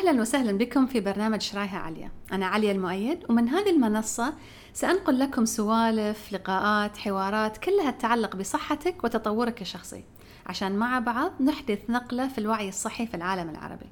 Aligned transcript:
أهلا 0.00 0.20
وسهلا 0.20 0.58
بكم 0.58 0.86
في 0.86 1.00
برنامج 1.00 1.40
شرايها 1.40 1.78
عليا 1.78 2.10
أنا 2.32 2.46
عليا 2.46 2.72
المؤيد 2.72 3.24
ومن 3.30 3.48
هذه 3.48 3.70
المنصة 3.70 4.34
سأنقل 4.72 5.18
لكم 5.18 5.44
سوالف 5.44 6.32
لقاءات 6.32 6.96
حوارات 6.96 7.58
كلها 7.58 7.90
تتعلق 7.90 8.36
بصحتك 8.36 9.04
وتطورك 9.04 9.62
الشخصي. 9.62 10.04
عشان 10.46 10.72
مع 10.72 10.98
بعض 10.98 11.42
نحدث 11.42 11.90
نقلة 11.90 12.28
في 12.28 12.38
الوعي 12.38 12.68
الصحي 12.68 13.06
في 13.06 13.14
العالم 13.14 13.50
العربي. 13.50 13.86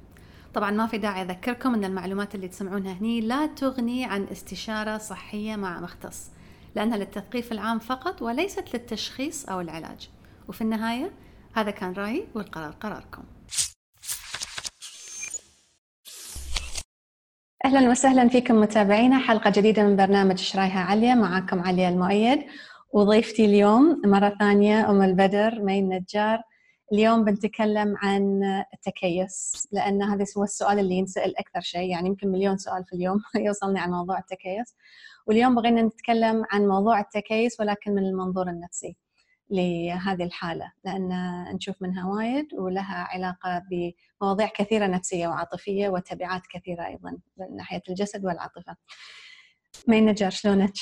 طبعا 0.53 0.71
ما 0.71 0.87
في 0.87 0.97
داعي 0.97 1.21
أذكركم 1.21 1.73
أن 1.73 1.85
المعلومات 1.85 2.35
اللي 2.35 2.47
تسمعونها 2.47 2.93
هني 2.93 3.21
لا 3.21 3.45
تغني 3.45 4.05
عن 4.05 4.27
استشارة 4.31 4.97
صحية 4.97 5.55
مع 5.55 5.79
مختص 5.79 6.29
لأنها 6.75 6.97
للتثقيف 6.97 7.51
العام 7.51 7.79
فقط 7.79 8.21
وليست 8.21 8.73
للتشخيص 8.73 9.49
أو 9.49 9.61
العلاج. 9.61 10.09
وفي 10.47 10.61
النهاية 10.61 11.11
هذا 11.53 11.71
كان 11.71 11.93
رأيي 11.93 12.27
والقرار 12.35 12.71
قراركم. 12.71 13.23
أهلا 17.65 17.89
وسهلا 17.89 18.29
فيكم 18.29 18.55
متابعينا. 18.61 19.19
حلقة 19.19 19.49
جديدة 19.49 19.83
من 19.83 19.95
برنامج 19.95 20.37
شرايها 20.37 20.79
عليا. 20.79 21.15
معاكم 21.15 21.59
عليا 21.59 21.89
المؤيد. 21.89 22.39
وضيفتي 22.93 23.45
اليوم 23.45 24.01
مرة 24.05 24.35
ثانية 24.39 24.89
أم 24.89 25.01
البدر 25.01 25.61
مي 25.61 25.79
النجار 25.79 26.41
اليوم 26.93 27.23
بنتكلم 27.23 27.95
عن 27.97 28.43
التكيس 28.73 29.67
لأن 29.71 30.03
هذا 30.03 30.25
هو 30.37 30.43
السؤال 30.43 30.79
اللي 30.79 30.95
ينسأل 30.95 31.37
أكثر 31.39 31.59
شيء. 31.61 31.89
يعني 31.89 32.07
يمكن 32.07 32.27
مليون 32.27 32.57
سؤال 32.57 32.85
في 32.85 32.93
اليوم 32.93 33.17
يوصلني 33.45 33.79
عن 33.79 33.91
موضوع 33.91 34.17
التكيس. 34.19 34.75
واليوم 35.27 35.55
بغينا 35.55 35.81
نتكلم 35.81 36.45
عن 36.51 36.67
موضوع 36.67 36.99
التكيس 36.99 37.59
ولكن 37.59 37.91
من 37.91 38.05
المنظور 38.05 38.49
النفسي. 38.49 38.95
لهذه 39.49 40.23
الحالة 40.23 40.71
لأن 40.85 41.09
نشوف 41.55 41.81
منها 41.81 42.07
وايد 42.07 42.53
ولها 42.53 43.07
علاقة 43.09 43.63
بمواضيع 43.69 44.47
كثيرة 44.47 44.87
نفسية 44.87 45.27
وعاطفية 45.27 45.89
وتبعات 45.89 46.41
كثيرة 46.49 46.85
أيضا 46.85 47.17
من 47.37 47.55
ناحية 47.55 47.81
الجسد 47.89 48.25
والعاطفة 48.25 48.75
مين 49.87 50.05
نجار 50.05 50.29
شلونك؟ 50.29 50.73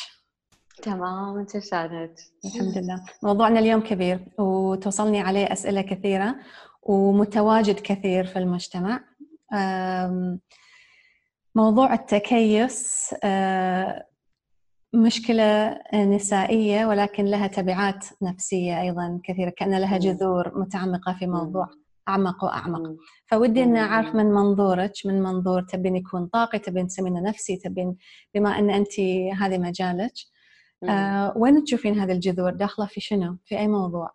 تمام 0.81 1.37
انت 1.37 1.57
شلونك؟ 1.57 2.15
الحمد 2.45 2.77
لله 2.77 3.03
موضوعنا 3.23 3.59
اليوم 3.59 3.81
كبير 3.81 4.19
وتوصلني 4.37 5.21
عليه 5.21 5.53
أسئلة 5.53 5.81
كثيرة 5.81 6.35
ومتواجد 6.83 7.79
كثير 7.79 8.25
في 8.25 8.39
المجتمع 8.39 9.03
موضوع 11.55 11.93
التكيس 11.93 13.13
مشكلة 14.93 15.79
نسائية 15.93 16.85
ولكن 16.85 17.25
لها 17.25 17.47
تبعات 17.47 18.05
نفسية 18.21 18.81
أيضا 18.81 19.19
كثيرة 19.23 19.49
كأن 19.49 19.77
لها 19.77 19.97
جذور 19.97 20.59
متعمقة 20.59 21.13
في 21.19 21.27
موضوع 21.27 21.69
أعمق 22.09 22.43
وأعمق. 22.43 22.95
فودي 23.25 23.63
أن 23.63 23.77
أعرف 23.77 24.15
من 24.15 24.25
منظورك 24.25 24.91
من 25.05 25.21
منظور 25.21 25.61
تبين 25.61 25.95
يكون 25.95 26.27
طاقي 26.27 26.59
تبين 26.59 26.87
تسمينه 26.87 27.19
نفسي 27.19 27.57
تبين 27.57 27.95
بما 28.33 28.59
أن 28.59 28.69
أنت 28.69 28.99
هذه 29.39 29.57
مجالك 29.57 30.13
آه 30.83 31.33
وين 31.37 31.63
تشوفين 31.63 31.99
هذه 31.99 32.11
الجذور؟ 32.11 32.49
داخلة 32.51 32.85
في 32.85 33.01
شنو؟ 33.01 33.37
في 33.45 33.59
أي 33.59 33.67
موضوع 33.67 34.11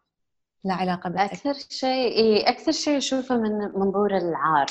لا 0.65 0.75
علاقة 0.75 1.11
بالتك. 1.11 1.33
أكثر 1.33 1.55
شيء 1.71 2.49
أكثر 2.49 2.73
شيء 2.73 2.97
أشوفه 2.97 3.37
من 3.37 3.51
منظور 3.75 4.17
العار. 4.17 4.67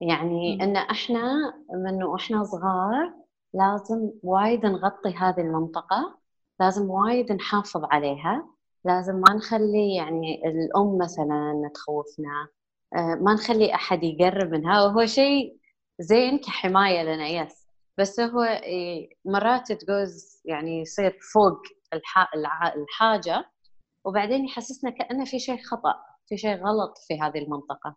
يعني 0.00 0.58
أن 0.62 0.76
إحنا 0.76 1.54
من 1.84 2.02
وإحنا 2.02 2.44
صغار 2.44 3.25
لازم 3.56 4.10
وايد 4.22 4.66
نغطي 4.66 5.14
هذه 5.14 5.40
المنطقة 5.40 6.18
لازم 6.60 6.90
وايد 6.90 7.32
نحافظ 7.32 7.84
عليها 7.84 8.48
لازم 8.84 9.14
ما 9.14 9.34
نخلي 9.34 9.94
يعني 9.94 10.42
الأم 10.48 10.98
مثلا 10.98 11.70
تخوفنا 11.74 12.48
آه، 12.96 13.14
ما 13.14 13.34
نخلي 13.34 13.74
أحد 13.74 14.04
يقرب 14.04 14.50
منها. 14.50 14.82
وهو 14.84 15.06
شيء 15.06 15.58
زين 15.98 16.38
كحماية 16.38 17.02
لنا 17.02 17.28
يس 17.28 17.66
بس 17.98 18.20
هو 18.20 18.60
مرات 19.24 19.72
تجوز 19.72 20.42
يعني 20.44 20.80
يصير 20.80 21.18
فوق 21.32 21.62
الحاجة 22.76 23.50
وبعدين 24.04 24.44
يحسسنا 24.44 24.90
كأنه 24.90 25.24
في 25.24 25.38
شيء 25.38 25.62
خطأ 25.62 25.94
في 26.28 26.36
شيء 26.36 26.56
غلط 26.56 26.98
في 27.08 27.20
هذه 27.20 27.38
المنطقة. 27.38 27.96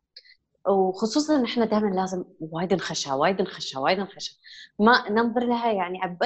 وخصوصا 0.69 1.35
إن 1.35 1.43
إحنا 1.43 1.65
دائما 1.65 1.87
لازم 1.95 2.23
وايد 2.39 2.73
نخشها 2.73 3.13
وايد 3.13 3.41
نخشها 3.41 3.79
وايد 3.79 3.99
نخشها. 3.99 4.35
ما 4.79 5.09
ننظر 5.09 5.43
لها 5.43 5.71
يعني 5.71 6.01
عيب 6.01 6.17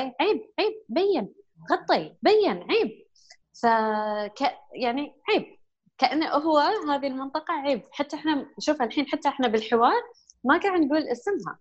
عيب 0.60 0.74
بين 0.90 1.34
غطي 1.72 2.16
بين 2.22 2.66
عيب. 2.72 3.08
ف 3.62 3.64
يعني 4.74 5.16
عيب. 5.30 5.46
كأنه 5.98 6.28
هو 6.28 6.58
هذه 6.90 7.08
المنطقة 7.08 7.54
عيب. 7.54 7.82
حتى 7.92 8.16
إحنا 8.16 8.46
شوف 8.60 8.82
الحين 8.82 9.08
حتى 9.08 9.30
إحنا 9.30 9.48
بالحوار 9.48 10.02
ما 10.44 10.58
قاعد 10.58 10.82
نقول 10.82 11.08
اسمها. 11.08 11.60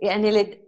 يعني 0.00 0.30
لد... 0.30 0.62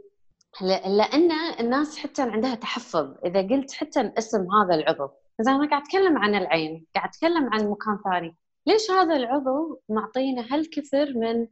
لأن 0.60 1.32
الناس 1.60 1.98
حتى 1.98 2.22
عندها 2.22 2.54
تحفظ. 2.54 3.14
إذا 3.25 3.42
قلت 3.42 3.72
حتى 3.72 4.12
اسم 4.19 4.46
هذا 4.52 4.75
العضو 4.75 5.08
إذا 5.41 5.52
أنا 5.52 5.70
قاعد 5.70 5.82
أتكلم 5.82 6.19
عن 6.19 6.34
العين 6.34 6.86
قاعد 6.94 7.08
أتكلم 7.08 7.54
عن 7.54 7.69
مكان 7.69 7.98
ثاني 8.04 8.36
ليش 8.66 8.91
هذا 8.91 9.16
العضو 9.16 9.80
معطينا 9.88 10.47
هالكثر 10.50 11.12
من 11.16 11.47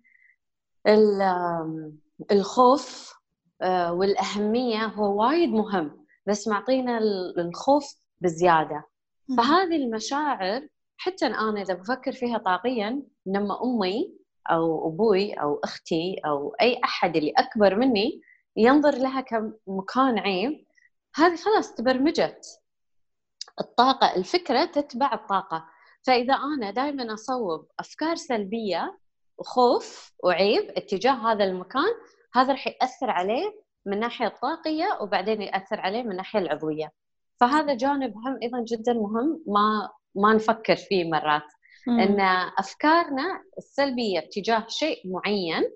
الخوف 2.32 3.12
آه، 3.62 3.92
والأهمية؟ 3.92 4.86
هو 4.86 5.22
وايد 5.22 5.48
مهم 5.48 6.06
بس 6.26 6.48
معطينا 6.48 6.98
الخوف 7.38 7.84
بزيادة. 8.20 8.84
فهذه 9.36 9.76
المشاعر 9.76 10.68
حتى 10.96 11.26
أنا 11.26 11.62
إذا 11.62 11.74
بفكر 11.74 12.12
فيها 12.12 12.38
طاقيا 12.38 13.02
لما 13.26 13.58
أمي 13.64 14.18
أو 14.50 14.88
أبوي 14.88 15.32
أو 15.34 15.60
أختي 15.64 16.20
أو 16.26 16.54
أي 16.60 16.80
أحد 16.84 17.16
اللي 17.16 17.32
أكبر 17.36 17.74
مني 17.74 18.20
ينظر 18.56 18.94
لها 18.94 19.20
كمكان 19.20 20.18
عيب 20.18 20.66
هذه 21.14 21.36
خلاص 21.36 21.74
تبرمجت. 21.74 22.46
الطاقة 23.60 24.16
الفكرة 24.16 24.64
تتبع 24.64 25.14
الطاقة. 25.14 25.64
فإذا 26.06 26.34
أنا 26.34 26.70
دائما 26.70 27.14
أصوب 27.14 27.66
أفكار 27.80 28.16
سلبية 28.16 28.98
وخوف 29.38 30.12
وعيب 30.24 30.70
اتجاه 30.76 31.32
هذا 31.32 31.44
المكان 31.44 31.92
هذا 32.34 32.52
راح 32.52 32.66
يأثر 32.66 33.10
عليه 33.10 33.62
من 33.86 33.92
الناحيه 33.92 34.26
الطاقيه 34.26 34.98
وبعدين 35.00 35.42
يأثر 35.42 35.80
عليه 35.80 36.02
من 36.02 36.10
الناحيه 36.10 36.38
العضوية. 36.38 36.92
فهذا 37.41 37.74
جانب 37.74 38.14
هم 38.16 38.38
أيضا 38.42 38.64
جدا 38.68 38.92
مهم 38.92 39.42
ما 39.46 39.91
ما 40.14 40.34
نفكر 40.34 40.76
فيه 40.76 41.10
مرات. 41.10 41.42
مم. 41.86 42.00
إن 42.00 42.20
أفكارنا 42.58 43.42
السلبية 43.58 44.18
اتجاه 44.18 44.64
شيء 44.68 44.98
معين 45.04 45.70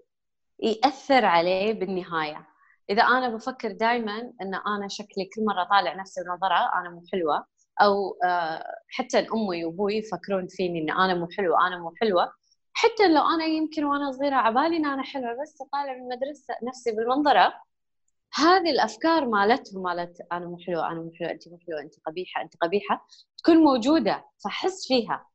يأثر 0.62 1.24
عليه 1.24 1.72
بالنهاية. 1.72 2.46
إذا 2.90 3.02
أنا 3.02 3.28
بفكر 3.28 3.72
دائما 3.72 4.18
إن 4.42 4.54
أنا 4.54 4.88
شكلي 4.88 5.24
كل 5.34 5.44
مرة 5.44 5.64
طالع 5.64 5.94
نفسي 5.94 6.20
بنظره 6.20 6.70
أنا 6.80 6.90
مو 6.90 7.02
حلوة. 7.12 7.44
أو 7.82 8.18
آه، 8.24 8.64
حتى 8.88 9.18
امي 9.18 9.64
وأبوي 9.64 9.94
يفكرون 9.96 10.46
فيني 10.48 10.78
إن 10.82 10.90
أنا 10.90 11.14
مو 11.14 11.28
حلوة 11.36 11.66
أنا 11.66 11.78
مو 11.78 11.92
حلوة. 12.00 12.32
حتى 12.72 13.08
لو 13.08 13.22
أنا 13.22 13.44
يمكن 13.44 13.84
وأنا 13.84 14.12
صغيرة 14.12 14.34
عبالي 14.36 14.76
إن 14.76 14.86
أنا 14.86 15.02
حلوة 15.02 15.42
بس 15.42 15.62
طالع 15.72 15.92
من 15.94 16.12
المدرسة 16.12 16.54
نفسي 16.62 16.92
بالمنظرة 16.92 17.52
هذه 18.34 18.70
الأفكار 18.70 19.26
مالتهم 19.28 19.82
مالت 19.82 20.18
أنا 20.32 20.46
مو 20.46 20.58
حلوة 20.66 20.86
أنا 20.92 20.94
مو 21.00 21.12
حلوة 21.18 21.30
أنت 21.32 21.48
مو 21.48 21.58
حلوة 21.66 21.80
أنت 21.80 21.94
قبيحة 22.06 22.42
أنت 22.42 22.56
قبيحة 22.62 23.06
تكون 23.38 23.56
موجودة 23.56 24.24
فحس 24.44 24.88
فيها. 24.88 25.26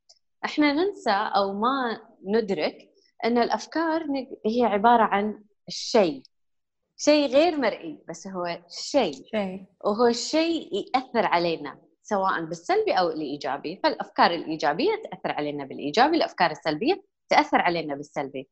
إحنا 0.45 0.73
ننسى 0.73 1.11
أو 1.11 1.53
ما 1.53 2.01
ندرك 2.25 2.77
إن 3.25 3.37
الأفكار 3.37 4.03
هي 4.45 4.63
عبارة 4.65 5.03
عن 5.03 5.43
الشيء 5.67 6.23
شيء 6.97 7.27
غير 7.29 7.57
مرئي 7.57 7.99
بس 8.09 8.27
هو 8.27 8.59
شيء. 8.69 9.13
شيء. 9.13 9.65
وهو 9.85 10.07
الشيء 10.07 10.69
يأثر 10.95 11.25
علينا. 11.25 11.77
سواء 12.11 12.45
بالسلبي 12.45 12.93
أو 12.93 13.09
الإيجابي 13.09 13.79
فالأفكار 13.83 14.31
الإيجابية 14.31 15.01
تأثر 15.03 15.31
علينا 15.31 15.65
بالإيجابي 15.65 16.17
الأفكار 16.17 16.51
السلبية 16.51 17.03
تأثر 17.29 17.61
علينا 17.61 17.95
بالسلبي. 17.95 18.49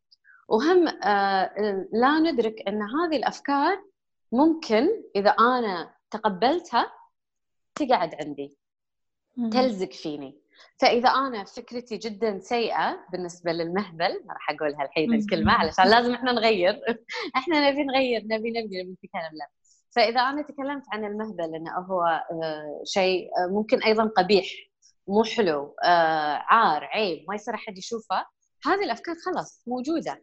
وهم 0.48 0.88
آه، 0.88 1.88
لا 1.94 2.20
ندرك 2.20 2.64
أن 2.68 2.82
هذه 2.82 3.18
الأفكار 3.18 3.84
ممكن 4.32 4.88
إذا 5.16 5.30
أنا 5.30 5.94
تقبلتها 6.12 6.92
تقعد 7.76 8.16
عندي 8.16 8.58
تلزق 9.52 9.92
فيني. 9.92 10.40
فإذا 10.78 11.10
أنا 11.10 11.44
فكرتي 11.44 11.98
جدا 11.98 12.40
سيئة 12.40 13.06
بالنسبة 13.12 13.52
للمهبل 13.52 14.24
ما 14.26 14.34
راح 14.34 14.50
أقولها 14.50 14.84
الحين 14.86 15.14
الكلمة 15.14 15.52
علشان 15.52 15.90
لازم 15.90 16.14
إحنا 16.14 16.32
نغير. 16.32 16.82
إحنا 17.36 17.72
نبي 17.72 17.84
نغير 17.84 18.22
نبي 18.24 18.50
نبي 18.50 18.82
نبي 18.82 18.92
نتكلم 18.92 19.38
لا. 19.38 19.48
فإذا 19.96 20.22
أنا 20.22 20.42
تكلمت 20.42 20.84
عن 20.92 21.06
المهبل 21.06 21.56
إنه 21.56 21.72
هو 21.72 22.04
آه، 22.04 22.82
شيء 22.86 23.30
آه، 23.38 23.48
ممكن 23.48 23.84
أيضا 23.84 24.04
قبيح 24.18 24.46
مو 25.08 25.24
حلو 25.24 25.76
آه، 25.84 26.44
عار 26.48 26.84
عيب 26.84 27.26
ما 27.28 27.36
يصير 27.36 27.54
أحد 27.54 27.78
يشوفه 27.78 28.26
هذه 28.66 28.84
الأفكار 28.84 29.16
خلاص 29.26 29.64
موجودة 29.68 30.22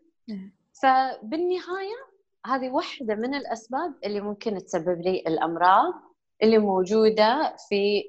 فبالنهاية 0.83 2.17
هذه 2.47 2.71
واحدة 2.71 3.15
من 3.15 3.35
الأسباب 3.35 3.95
اللي 4.05 4.21
ممكن 4.21 4.59
تسبب 4.59 5.01
لي 5.01 5.25
الأمراض 5.27 5.95
اللي 6.43 6.59
موجودة 6.59 7.57
في 7.69 8.03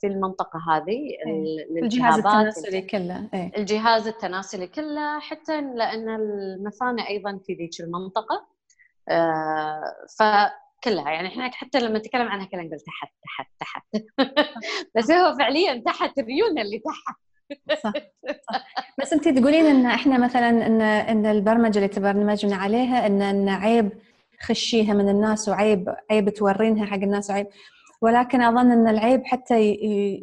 في 0.00 0.06
المنطقة 0.06 0.60
هذه 0.70 1.08
إيه. 1.26 1.82
الجهاز 1.82 2.18
التناسلي 2.18 2.82
كله 2.82 3.28
إيه. 3.34 3.52
الجهاز 3.56 4.06
التناسلي 4.06 4.66
كله 4.66 5.18
حتى 5.18 5.60
لأن 5.60 6.08
المثانة 6.08 7.08
أيضا 7.08 7.40
في 7.46 7.54
ذيك 7.54 7.80
المنطقة 7.80 8.46
آه، 9.08 9.82
فكلها 10.84 11.10
يعني 11.10 11.28
إحنا 11.28 11.50
حتى 11.50 11.80
لما 11.80 11.98
نتكلم 11.98 12.28
عنها 12.28 12.46
كلنا 12.46 12.62
نقول 12.62 12.80
تحت 12.80 13.12
تحت 13.24 13.50
تحت. 13.60 14.04
بس 14.96 15.10
هو 15.10 15.34
فعليا 15.38 15.82
تحت 15.86 16.18
ريولنا 16.18 16.62
اللي 16.62 16.78
تحت. 16.78 17.16
صح. 17.82 17.92
صح. 18.52 18.64
بس 19.00 19.12
انت 19.12 19.28
تقولين 19.28 19.66
إن 19.66 19.86
إحنا 19.86 20.18
مثلا 20.18 20.48
إن 20.48 20.80
إن 20.82 21.26
البرمجة 21.26 21.78
اللي 21.78 21.88
تبرمجنا 21.88 22.56
عليها 22.56 23.06
إن 23.06 23.22
إن 23.22 23.48
عيب 23.48 23.92
خشيها 24.40 24.94
من 24.94 25.08
الناس 25.08 25.48
وعيب 25.48 25.94
عيب 26.10 26.28
تورينها 26.30 26.86
حق 26.86 26.94
الناس 26.96 27.30
وعيب. 27.30 27.46
ولكن 28.02 28.42
أظن 28.42 28.72
إن 28.72 28.88
العيب 28.88 29.24
حتى 29.24 29.60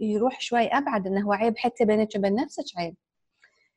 يروح 0.02 0.42
شوي 0.42 0.68
أبعد 0.68 1.08
انه 1.08 1.22
هو 1.22 1.34
عيب 1.34 1.58
حتى 1.58 1.86
بينك 1.86 2.10
وبين 2.16 2.36
نفسك 2.36 2.63
عيب. 2.78 2.96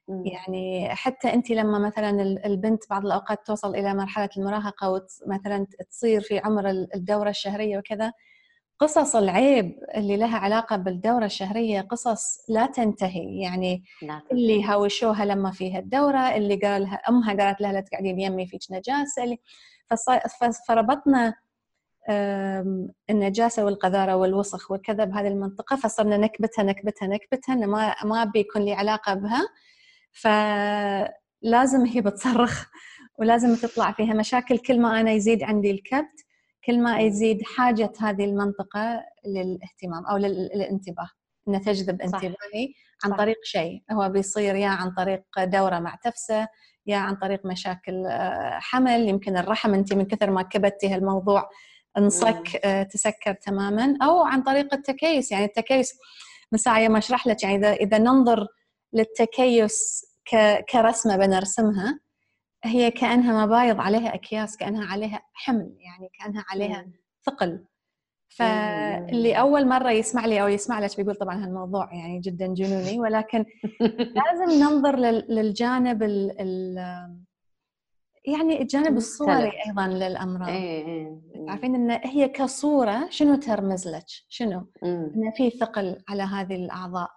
يعني 0.08 0.88
حتى 0.94 1.34
انت 1.34 1.50
لما 1.50 1.78
مثلا 1.78 2.10
البنت 2.46 2.90
بعض 2.90 3.06
الأوقات 3.06 3.46
توصل 3.46 3.74
إلى 3.74 3.94
مرحلة 3.94 4.28
المراهقة 4.36 4.90
ومثلا 5.26 5.66
تصير 5.90 6.20
في 6.20 6.38
عمر 6.38 6.68
الدورة 6.70 7.30
الشهرية 7.30 7.78
وكذا 7.78 8.12
قصص 8.78 9.16
العيب 9.16 9.78
اللي 9.96 10.16
لها 10.16 10.38
علاقة 10.38 10.76
بالدورة 10.76 11.24
الشهرية 11.24 11.80
قصص 11.80 12.36
لا 12.48 12.66
تنتهي. 12.66 13.40
يعني 13.40 13.84
لا 14.02 14.18
تنتهي. 14.18 14.38
اللي 14.38 14.64
هاوشوها 14.64 15.24
لما 15.24 15.50
فيها 15.50 15.78
الدورة 15.78 16.36
اللي 16.36 16.56
قالها 16.56 16.94
أمها 17.08 17.34
قالت 17.34 17.60
لها 17.60 17.72
لا 17.72 17.80
تقعدين 17.80 18.20
يمي 18.20 18.46
فيك 18.46 18.60
اللي 19.18 19.38
فربطنا 20.68 21.34
النجاسة 23.10 23.64
والقذارة 23.64 24.16
والوسخ 24.16 24.70
والكذا 24.70 25.04
بهذه 25.04 25.28
المنطقة 25.28 25.76
فصرنا 25.76 26.16
نكبتها 26.16 26.62
نكبتها 26.62 27.08
نكبتها 27.08 27.54
ما 27.54 27.94
ما 28.04 28.24
بيكون 28.24 28.62
لي 28.62 28.72
علاقة 28.72 29.14
بها. 29.14 29.48
فلازم 30.14 31.86
هي 31.86 32.00
بتصرخ 32.00 32.66
ولازم 33.18 33.54
تطلع 33.56 33.92
فيها 33.92 34.14
مشاكل 34.14 34.58
كل 34.58 34.80
ما 34.80 35.00
أنا 35.00 35.10
يزيد 35.10 35.42
عندي 35.42 35.70
الكبت 35.70 36.24
كل 36.66 36.82
ما 36.82 37.00
يزيد 37.00 37.42
حاجة 37.42 37.92
هذه 38.00 38.24
المنطقة 38.24 39.04
للاهتمام 39.26 40.06
أو 40.06 40.16
للانتباه. 40.16 41.10
أنها 41.48 41.58
تجذب 41.58 42.02
انتباهي 42.02 42.74
عن 43.04 43.14
طريق 43.16 43.36
شيء. 43.42 43.82
هو 43.92 44.08
بيصير 44.08 44.54
يا 44.54 44.68
عن 44.68 44.90
طريق 44.90 45.22
دورة 45.38 45.78
مع 45.78 45.98
تفسة 46.04 46.48
يا 46.86 46.96
عن 46.96 47.16
طريق 47.16 47.46
مشاكل 47.46 48.06
آه، 48.06 48.58
حمل. 48.58 49.08
يمكن 49.08 49.36
الرحم 49.36 49.74
أنت 49.74 49.92
من 49.92 50.04
كثر 50.04 50.30
ما 50.30 50.42
كبتي 50.42 50.94
هالموضوع 50.94 51.48
انصك 51.98 52.60
آه، 52.64 52.82
تسكر 52.82 53.32
تماما. 53.32 53.96
أو 54.02 54.22
عن 54.22 54.42
طريق 54.42 54.74
التكيس. 54.74 55.32
يعني 55.32 55.44
التكيس 55.44 55.98
مساعية 56.52 56.88
ما 56.88 56.98
أشرح 56.98 57.26
لك 57.26 57.42
يعني 57.42 57.56
إذا 57.56 57.72
إذا 57.72 57.98
ننظر 57.98 58.46
للتكيس 58.94 60.06
كرسمة 60.70 61.16
بنرسمها. 61.16 62.00
هي 62.64 62.90
كأنها 62.90 63.46
مبايض 63.46 63.80
عليها 63.80 64.14
أكياس 64.14 64.56
كأنها 64.56 64.86
عليها 64.86 65.22
حمل 65.32 65.76
يعني 65.78 66.10
كأنها 66.18 66.44
عليها 66.48 66.86
ثقل. 67.26 67.64
فاللي 68.28 69.34
أول 69.34 69.68
مرة 69.68 69.90
يسمع 69.90 70.26
لي 70.26 70.42
أو 70.42 70.48
يسمع 70.48 70.78
لك 70.78 70.96
بيقول 70.96 71.14
طبعا 71.14 71.44
هالموضوع 71.44 71.94
يعني 71.94 72.20
جدا 72.20 72.46
جنوني. 72.46 73.00
ولكن 73.00 73.44
لازم 74.18 74.64
ننظر 74.64 74.96
للجانب 75.28 76.02
ال 76.02 76.40
ال 76.40 76.76
يعني 78.26 78.62
الجانب 78.62 78.96
الصوري 78.96 79.52
أيضا 79.66 79.86
للأمراض. 79.86 80.48
إيه، 80.48 80.86
إيه، 80.86 81.20
إيه. 81.34 81.50
عارفين 81.50 81.74
إن 81.74 81.90
هي 81.90 82.28
كصورة 82.28 83.10
شنو 83.10 83.34
ترمز 83.34 83.88
لك؟ 83.88 84.04
شنو؟ 84.28 84.66
إن 84.84 85.32
في 85.36 85.50
ثقل 85.50 86.02
على 86.08 86.22
هذه 86.22 86.54
الأعضاء. 86.54 87.10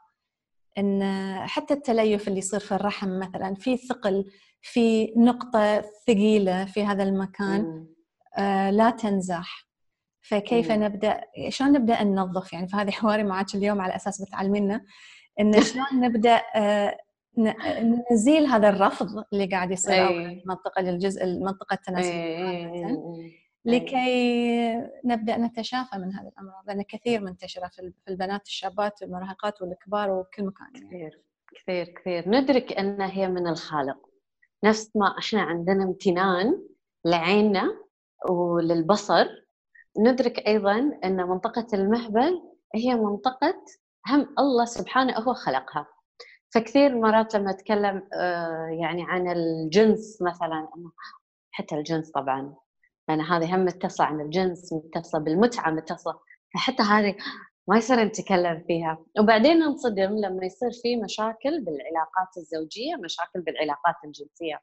إن 0.77 1.03
حتى 1.47 1.73
التليف 1.73 2.27
اللي 2.27 2.39
يصير 2.39 2.59
في 2.59 2.71
الرحم 2.71 3.19
مثلا 3.19 3.55
في 3.55 3.77
ثقل 3.77 4.25
في 4.61 5.13
نقطة 5.17 5.81
ثقيلة 6.07 6.65
في 6.65 6.85
هذا 6.85 7.03
المكان 7.03 7.87
آه 8.37 8.69
لا 8.69 8.89
تنزح 8.89 9.67
فكيف 10.21 10.71
مم. 10.71 10.83
نبدأ؟ 10.83 11.21
شلون 11.49 11.71
نبدأ 11.71 12.03
ننظف؟ 12.03 12.53
يعني 12.53 12.67
فهذه 12.67 12.91
حواري 12.91 13.23
معك 13.23 13.55
اليوم 13.55 13.81
على 13.81 13.95
أساس 13.95 14.21
بتعلمينا. 14.21 14.85
إن 15.39 15.61
شلون 15.61 16.01
نبدأ 16.01 16.41
آه 16.55 16.97
نزيل 18.11 18.45
هذا 18.45 18.69
الرفض 18.69 19.23
اللي 19.33 19.45
قاعد 19.45 19.71
يصير 19.71 20.07
أي. 20.07 20.41
المنطقة 20.41 20.81
للجزء 20.81 21.23
المنطقة 21.23 21.73
التناسلية 21.73 22.97
لكي 23.67 24.73
نبدأ 25.05 25.37
نتشافى 25.37 25.97
من 25.97 26.13
هذه 26.13 26.27
الأمراض 26.27 26.63
لأن 26.67 26.81
كثير 26.81 27.21
منتشرة 27.21 27.67
في 27.67 27.91
البنات 28.07 28.45
الشابات 28.45 29.01
والمراهقات 29.01 29.61
والكبار 29.61 30.11
وكل 30.11 30.43
مكان 30.45 30.67
يعني. 30.75 30.87
كثير 30.87 31.21
كثير 31.55 31.85
كثير. 31.85 32.29
ندرك 32.29 32.73
انها 32.73 33.11
هي 33.11 33.27
من 33.27 33.47
الخالق. 33.47 33.97
نفس 34.63 34.95
ما 34.95 35.15
إحنا 35.19 35.41
عندنا 35.41 35.83
امتنان 35.83 36.63
لعيننا 37.05 37.77
وللبصر 38.29 39.25
ندرك 39.99 40.47
أيضا 40.47 40.99
أن 41.03 41.17
منطقة 41.27 41.67
المهبل 41.73 42.43
هي 42.75 42.95
منطقة 42.95 43.63
هم 44.07 44.35
الله 44.39 44.65
سبحانه 44.65 45.13
هو 45.19 45.33
خلقها. 45.33 45.87
فكثير 46.49 46.95
مرات 46.95 47.35
لما 47.35 47.51
أتكلم 47.51 48.07
آه، 48.13 48.67
يعني 48.81 49.03
عن 49.03 49.27
الجنس 49.31 50.21
مثلا 50.21 50.67
حتى 51.51 51.75
الجنس 51.75 52.11
طبعا. 52.11 52.55
لأن 53.07 53.21
هذه 53.21 53.55
هم 53.55 53.65
متصلة 53.65 54.05
عن 54.05 54.21
الجنس 54.21 54.73
متصلة 54.73 55.21
بالمتعة 55.21 55.71
متصلة. 55.71 56.19
فحتى 56.53 56.83
هذه 56.83 57.15
ما 57.67 57.77
يصير 57.77 58.03
نتكلم 58.03 58.63
فيها. 58.67 58.97
وبعدين 59.19 59.59
ننصدم 59.59 60.17
لما 60.17 60.45
يصير 60.45 60.69
في 60.81 60.95
مشاكل 60.95 61.63
بالعلاقات 61.63 62.37
الزوجية 62.37 62.95
مشاكل 62.95 63.41
بالعلاقات 63.41 63.95
الجنسية. 64.05 64.59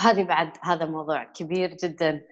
هذه 0.00 0.22
بعد 0.22 0.52
هذا 0.62 0.84
موضوع 0.86 1.24
كبير 1.24 1.76
جدا. 1.82 2.22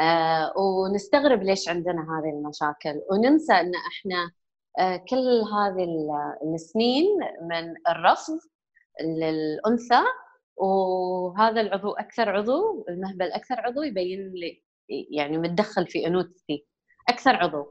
آه 0.00 0.52
ونستغرب 0.58 1.42
ليش 1.42 1.68
عندنا 1.68 2.02
هذه 2.02 2.30
المشاكل. 2.30 3.00
وننسى 3.10 3.52
أن 3.52 3.72
إحنا 3.74 4.30
آه 4.78 4.96
كل 4.96 5.42
هذه 5.54 5.86
السنين 6.54 7.06
من 7.50 7.74
الرفض 7.88 8.38
للأنثى 9.02 10.02
وهذا 10.56 11.60
العضو 11.60 11.92
أكثر 11.92 12.30
عضو 12.30 12.84
المهبل 12.88 13.32
أكثر 13.32 13.60
عضو 13.60 13.82
يبين 13.82 14.32
لي 14.34 14.62
يعني 15.10 15.38
متدخل 15.38 15.86
في 15.86 16.06
انوثتي 16.06 16.66
أكثر 17.08 17.36
عضو. 17.36 17.66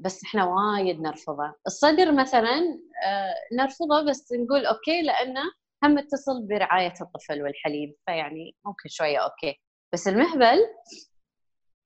بس 0.00 0.24
إحنا 0.24 0.44
وايد 0.44 1.00
نرفضه. 1.00 1.54
الصدر 1.66 2.12
مثلا 2.12 2.58
آه، 3.06 3.34
نرفضه 3.52 4.10
بس 4.10 4.32
نقول 4.32 4.66
okay 4.66 5.02
لأنه 5.02 5.40
هم 5.84 5.94
متصل 5.94 6.46
برعاية 6.48 6.92
الطفل 7.00 7.42
والحليب 7.42 7.94
فيعني 8.06 8.56
ممكن 8.66 8.88
شوية 8.88 9.18
okay. 9.18 9.60
بس 9.92 10.08
المهبل 10.08 10.58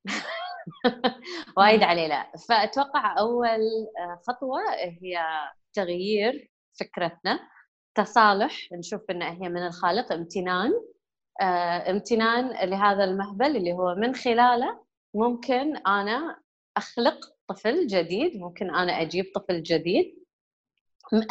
وايد 1.59 1.83
عليه 1.83 2.07
لا. 2.07 2.33
فأتوقع 2.49 3.19
أول 3.19 3.61
آه، 3.99 4.21
خطوة 4.29 4.61
هي 5.03 5.19
تغيير 5.75 6.51
فكرتنا. 6.81 7.41
تصالح 7.95 8.73
نشوف 8.73 9.11
ان 9.11 9.23
هي 9.23 9.49
من 9.49 9.67
الخالق 9.67 10.13
امتنان 10.13 10.73
آه، 11.41 11.91
امتنان 11.91 12.69
لهذا 12.71 13.05
المهبل 13.05 13.57
اللي 13.57 13.73
هو 13.73 13.95
من 13.95 14.15
خلاله 14.15 14.85
ممكن 15.15 15.77
أنا 15.77 16.41
أخلق 16.77 17.19
طفل 17.49 17.87
جديد 17.87 18.37
ممكن 18.37 18.75
أنا 18.75 18.93
أجيب 19.03 19.25
طفل 19.35 19.63
جديد 19.63 20.25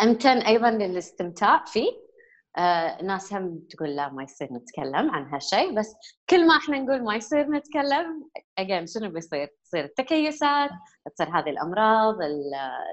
امتن 0.01 0.37
أيضا 0.37 0.71
للاستمتاع 0.71 1.65
فيه 1.65 2.09
آه 2.57 3.01
ناس 3.01 3.33
هم 3.33 3.59
تقول 3.69 3.95
لا 3.95 4.09
ما 4.09 4.23
يصير 4.23 4.53
نتكلم 4.53 5.11
عن 5.11 5.33
هالشيء 5.33 5.75
بس 5.75 5.95
كل 6.29 6.47
ما 6.47 6.57
إحنا 6.57 6.79
نقول 6.79 7.03
ما 7.03 7.15
يصير 7.15 7.51
نتكلم 7.51 8.29
again 8.57 8.87
شنو 8.87 9.09
بيصير؟ 9.09 9.47
تصير 9.63 9.85
التكيسات، 9.85 10.69
تصير 11.15 11.27
هذه 11.27 11.49
الأمراض، 11.49 12.15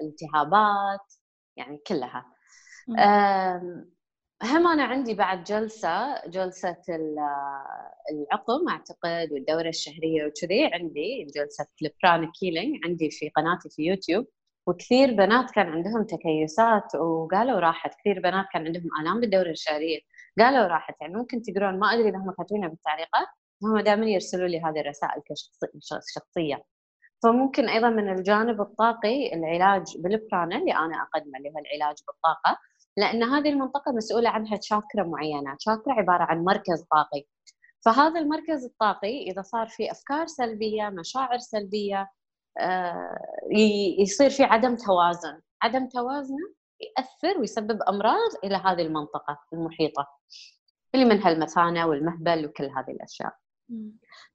الالتهابات 0.02 1.14
يعني 1.56 1.78
كلها. 1.86 2.35
هم 4.42 4.66
أنا 4.66 4.84
عندي 4.84 5.14
بعد 5.14 5.44
جلسة 5.44 6.26
جلسة 6.26 6.76
العقم 8.10 8.68
أعتقد 8.68 9.32
والدورة 9.32 9.68
الشهرية 9.68 10.26
وكذي 10.26 10.70
عندي 10.74 11.24
جلسة 11.36 11.66
ال 11.82 11.89
pranic 11.89 12.30
healing 12.42 12.80
عندي 12.84 13.10
في 13.10 13.28
قناتي 13.28 13.68
في 13.70 13.82
يوتيوب. 13.82 14.26
وكثير 14.68 15.12
بنات 15.14 15.50
كان 15.50 15.66
عندهم 15.66 16.04
تكيسات 16.04 16.94
وقالوا 16.94 17.60
راحت 17.60 17.90
كثير 18.00 18.20
بنات 18.20 18.46
كان 18.52 18.66
عندهم 18.66 18.88
آلام 19.02 19.20
بالدورة 19.20 19.50
الشهرية. 19.50 19.98
قالوا 20.38 20.66
راحت 20.66 20.94
يعني 21.00 21.14
ممكن 21.14 21.42
تقرون 21.42 21.78
ما 21.78 21.94
أدري 21.94 22.08
إذا 22.08 22.18
هم 22.18 22.30
كاتبينها 22.38 22.68
بالتعليقات 22.68 23.26
هم 23.62 23.80
دائما 23.80 24.06
يرسلوا 24.06 24.48
لي 24.48 24.60
هذه 24.60 24.80
الرسائل 24.80 25.22
كشخصيه 25.80 26.64
فممكن 27.22 27.68
أيضا 27.68 27.90
من 27.90 28.08
الجانب 28.12 28.60
الطاقي 28.60 29.34
العلاج 29.34 29.82
بالبرانا 29.98 30.56
اللي 30.56 30.72
أنا 30.72 31.02
أقدمه 31.02 31.38
اللي 31.38 31.48
هو 31.50 31.58
العلاج 31.58 31.96
بالطاقة. 32.08 32.58
لأن 32.96 33.22
هذه 33.22 33.48
المنطقة 33.48 33.92
مسؤولة 33.92 34.30
عنها 34.30 34.58
شاكرا 34.62 35.04
معينة. 35.04 35.56
شاكرا 35.58 35.92
عبارة 35.92 36.22
عن 36.22 36.44
مركز 36.44 36.84
طاقي. 36.90 37.24
فهذا 37.84 38.20
المركز 38.20 38.64
الطاقي 38.64 39.22
إذا 39.22 39.42
صار 39.42 39.68
في 39.68 39.90
أفكار 39.90 40.26
سلبية 40.26 40.88
مشاعر 40.88 41.38
سلبية 41.38 42.10
آه، 42.58 43.18
يصير 43.98 44.30
في 44.30 44.44
عدم 44.44 44.76
توازن. 44.76 45.40
عدم 45.62 45.88
توازنه 45.88 46.54
ياثر 46.80 47.40
ويسبب 47.40 47.82
أمراض 47.88 48.30
إلى 48.44 48.56
هذه 48.56 48.82
المنطقة 48.82 49.38
المحيطة 49.52 50.06
اللي 50.94 51.04
منها 51.04 51.30
المثانه 51.30 51.86
والمهبل 51.86 52.46
وكل 52.46 52.64
هذه 52.64 52.90
الأشياء. 52.90 53.32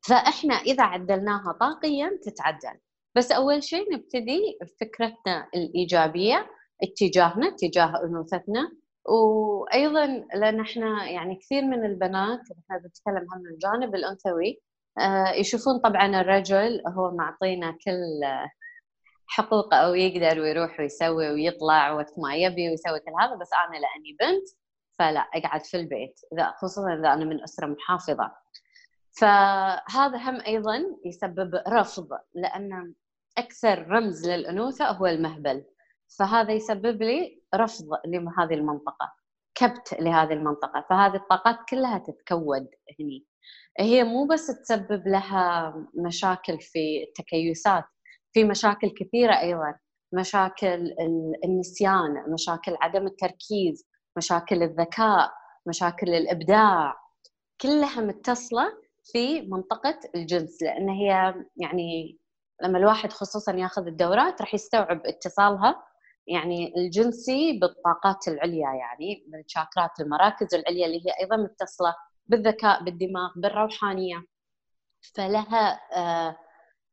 فإحنا 0.07 0.55
إذا 0.55 0.83
عدلناها 0.83 1.51
طاقيا 1.59 2.19
تتعدل. 2.23 2.79
بس 3.15 3.31
أول 3.31 3.63
شيء 3.63 3.93
نبتدي 3.93 4.57
بفكرتنا 4.61 5.49
الإيجابية. 5.55 6.49
اتجاهنا 6.83 7.47
اتجاه 7.47 8.03
أنوثتنا. 8.03 8.71
وأيضا 9.05 10.05
لأن 10.35 10.59
إحنا 10.59 11.09
يعني 11.09 11.35
كثير 11.35 11.63
من 11.65 11.85
البنات 11.85 12.39
إحنا 12.39 12.77
بنتكلم 12.77 13.27
عن 13.33 13.41
الجانب 13.53 13.95
الأنثوي 13.95 14.61
آه، 14.99 15.31
يشوفون 15.31 15.79
طبعا 15.79 16.21
الرجل 16.21 16.81
هو 16.87 17.11
معطينا 17.11 17.71
كل 17.71 18.21
حقوقه 19.27 19.77
أو 19.77 19.93
يقدر 19.93 20.39
ويروح 20.41 20.79
ويسوي 20.79 21.31
ويطلع 21.31 21.91
وقت 21.91 22.19
ما 22.19 22.35
يبي 22.35 22.69
ويسوي 22.69 22.99
كل 22.99 23.11
هذا 23.21 23.35
بس 23.35 23.49
أنا 23.67 23.77
لأني 23.77 24.17
بنت 24.19 24.47
فلا 24.99 25.19
أقعد 25.19 25.65
في 25.65 25.77
البيت 25.77 26.19
إذا 26.33 26.53
خصوصا 26.57 26.93
إذا 26.93 27.13
أنا 27.13 27.25
من 27.25 27.43
أسرة 27.43 27.67
محافظة. 27.67 28.31
فهذا 29.19 30.17
هم 30.17 30.41
أيضا 30.47 30.81
يسبب 31.05 31.61
رفض 31.67 32.07
لأن 32.35 32.93
أكثر 33.37 33.87
رمز 33.87 34.29
للأنوثة 34.29 34.91
هو 34.91 35.07
المهبل. 35.07 35.63
فهذا 36.19 36.53
يسبب 36.53 37.03
لي 37.03 37.41
رفض 37.55 37.85
لهذه 38.05 38.53
المنطقة 38.53 39.13
كبت 39.55 39.93
لهذه 39.99 40.33
المنطقة 40.33 40.85
فهذه 40.89 41.15
الطاقات 41.15 41.57
كلها 41.69 41.97
تتكود 41.97 42.67
هني. 42.99 43.25
هي 43.79 44.03
مو 44.03 44.25
بس 44.25 44.47
تسبب 44.47 45.07
لها 45.07 45.73
مشاكل 46.05 46.59
في 46.61 47.03
التكيسات 47.07 47.83
في 48.33 48.43
مشاكل 48.43 48.89
كثيرة 48.89 49.39
أيضا 49.39 49.75
مشاكل 50.13 50.95
النسيان 51.45 52.23
مشاكل 52.33 52.77
عدم 52.81 53.07
التركيز 53.07 53.87
مشاكل 54.17 54.63
الذكاء 54.63 55.31
مشاكل 55.67 56.09
الإبداع 56.09 56.95
كلها 57.61 58.01
متصلة 58.01 58.73
في 59.03 59.41
منطقة 59.41 59.99
الجنس 60.15 60.61
لأن 60.61 60.89
هي 60.89 61.35
يعني 61.57 62.19
لما 62.63 62.77
الواحد 62.77 63.13
خصوصا 63.13 63.53
ياخذ 63.53 63.87
الدورات 63.87 64.41
راح 64.41 64.53
يستوعب 64.53 65.01
اتصالها 65.05 65.83
يعني 66.33 66.73
الجنسي 66.77 67.59
بالطاقات 67.59 68.27
العليا 68.27 68.69
يعني 68.73 69.25
بالشاكرات 69.27 69.99
المراكز 69.99 70.55
العليا 70.55 70.85
اللي 70.85 70.97
هي 70.97 71.11
أيضا 71.21 71.37
متصلة 71.37 71.95
بالذكاء 72.27 72.83
بالدماغ 72.83 73.31
بالروحانية. 73.35 74.25
فلها 75.15 75.79
آه 75.97 76.37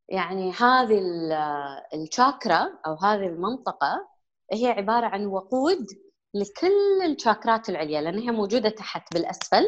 يعني 0.08 0.52
هذه 0.52 1.00
الشاكرا 1.94 2.78
أو 2.86 2.94
هذه 2.94 3.26
المنطقة 3.26 4.08
هي 4.52 4.66
عبارة 4.66 5.06
عن 5.06 5.26
وقود 5.26 5.86
لكل 6.34 7.12
الشاكرات 7.12 7.68
العليا 7.68 8.00
لانها 8.00 8.32
موجودة 8.32 8.68
تحت 8.68 9.14
بالأسفل 9.14 9.64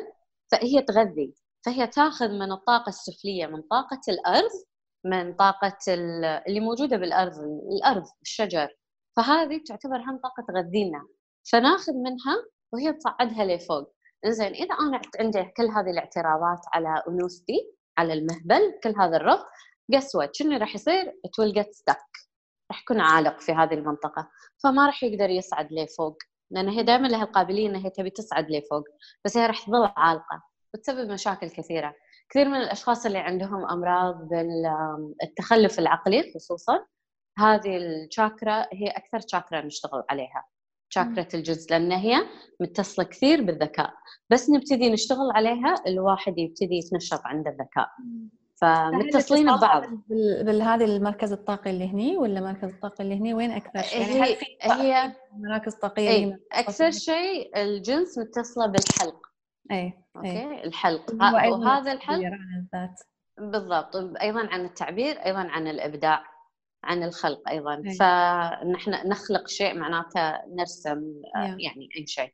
فهي 0.52 0.82
تغذي. 0.82 1.34
فهي 1.66 1.86
تاخذ 1.86 2.28
من 2.28 2.52
الطاقة 2.52 2.88
السفلية 2.88 3.46
من 3.46 3.62
طاقة 3.62 4.00
الأرض 4.08 4.50
من 5.04 5.34
طاقة 5.34 5.78
اللي 5.88 6.60
موجودة 6.60 6.96
بالأرض 6.96 7.32
الأرض 7.76 8.04
الشجر. 8.22 8.68
فهذه 9.16 9.60
تعتبر 9.68 9.96
هم 9.96 10.18
طاقة 10.18 10.42
تغذينا 10.48 11.06
فناخذ 11.52 11.92
منها 11.92 12.44
وهي 12.72 12.92
تصعدها 12.92 13.44
لفوق. 13.44 13.94
زين 14.26 14.52
إذا 14.52 14.74
أنا 14.74 15.00
عندي 15.20 15.44
كل 15.56 15.66
هذه 15.66 15.90
الاعتراضات 15.90 16.60
على 16.74 17.02
أنوثتي 17.08 17.70
على 17.98 18.12
المهبل 18.12 18.80
كل 18.84 18.94
هذا 18.98 19.16
الرفض 19.16 19.44
قسوة 19.94 20.30
شنو 20.32 20.58
راح 20.58 20.74
يصير؟ 20.74 21.20
تولقت 21.34 21.72
ستك 21.72 22.06
راح 22.70 22.82
يكون 22.82 23.00
عالق 23.00 23.40
في 23.40 23.52
هذه 23.52 23.74
المنطقة. 23.74 24.28
فما 24.62 24.86
راح 24.86 25.02
يقدر 25.02 25.30
يصعد 25.30 25.72
لفوق. 25.72 26.18
لأن 26.50 26.68
هي 26.68 26.82
دائما 26.82 27.06
لها 27.08 27.24
القابلية 27.24 27.68
أنها 27.68 27.88
تبي 27.88 28.10
تصعد 28.10 28.50
لفوق. 28.50 28.84
بس 29.24 29.36
هي 29.36 29.46
راح 29.46 29.66
تظل 29.66 29.92
عالقة 29.96 30.42
وتسبب 30.74 31.10
مشاكل 31.10 31.50
كثيرة. 31.50 31.94
كثير 32.30 32.48
من 32.48 32.56
الأشخاص 32.56 33.06
اللي 33.06 33.18
عندهم 33.18 33.70
أمراض 33.70 34.28
بالتخلف 34.28 35.78
العقلي 35.78 36.32
خصوصا 36.34 36.86
هذه 37.40 37.76
الشاكرا 37.76 38.66
هي 38.72 38.88
أكثر 38.88 39.20
شاكرا 39.26 39.60
نشتغل 39.60 40.02
عليها. 40.10 40.44
شاكرة 40.88 41.28
الجزء 41.34 41.70
لأن 41.70 41.92
هي 41.92 42.16
متصلة 42.60 43.04
كثير 43.04 43.42
بالذكاء. 43.42 43.94
بس 44.30 44.50
نبتدي 44.50 44.90
نشتغل 44.90 45.30
عليها 45.34 45.74
الواحد 45.86 46.38
يبتدي 46.38 46.74
يتنشط 46.74 47.20
عند 47.24 47.46
الذكاء. 47.46 47.88
فمتصلين 48.56 49.56
ببعض. 49.56 49.84
بهذا 50.44 50.84
المركز 50.84 51.32
الطاقي 51.32 51.70
اللي 51.70 51.88
هني 51.88 52.16
ولا 52.16 52.40
مركز 52.40 52.68
الطاقي 52.68 53.04
اللي 53.04 53.14
هني؟ 53.14 53.34
وين 53.34 53.50
أكثر 53.50 53.82
شيء؟ 53.82 54.00
يعني 54.00 54.22
هي, 54.24 54.36
هي 54.62 55.12
مراكز 55.32 55.74
طاقية 55.74 56.08
إيه 56.08 56.40
أكثر 56.52 56.90
شيء 56.90 57.62
الجنس 57.62 58.18
متصلة 58.18 58.66
بالحلق. 58.66 59.26
إي 59.70 59.92
أوكي؟ 60.16 60.64
الحلق. 60.64 61.14
وهذا 61.14 61.92
الحلق 61.92 62.22
بالضبط. 63.38 63.96
أيضا 63.96 64.46
عن 64.46 64.64
التعبير 64.64 65.16
أيضا 65.16 65.40
عن 65.40 65.68
الإبداع. 65.68 66.39
عن 66.84 67.02
الخلق 67.02 67.48
أيضا. 67.48 67.74
أي. 67.74 67.94
فنحن 67.94 69.08
نخلق 69.08 69.48
شيء 69.48 69.74
معناته 69.78 70.46
نرسم 70.46 71.22
يعني 71.34 71.88
أي 71.96 72.06
شيء. 72.06 72.32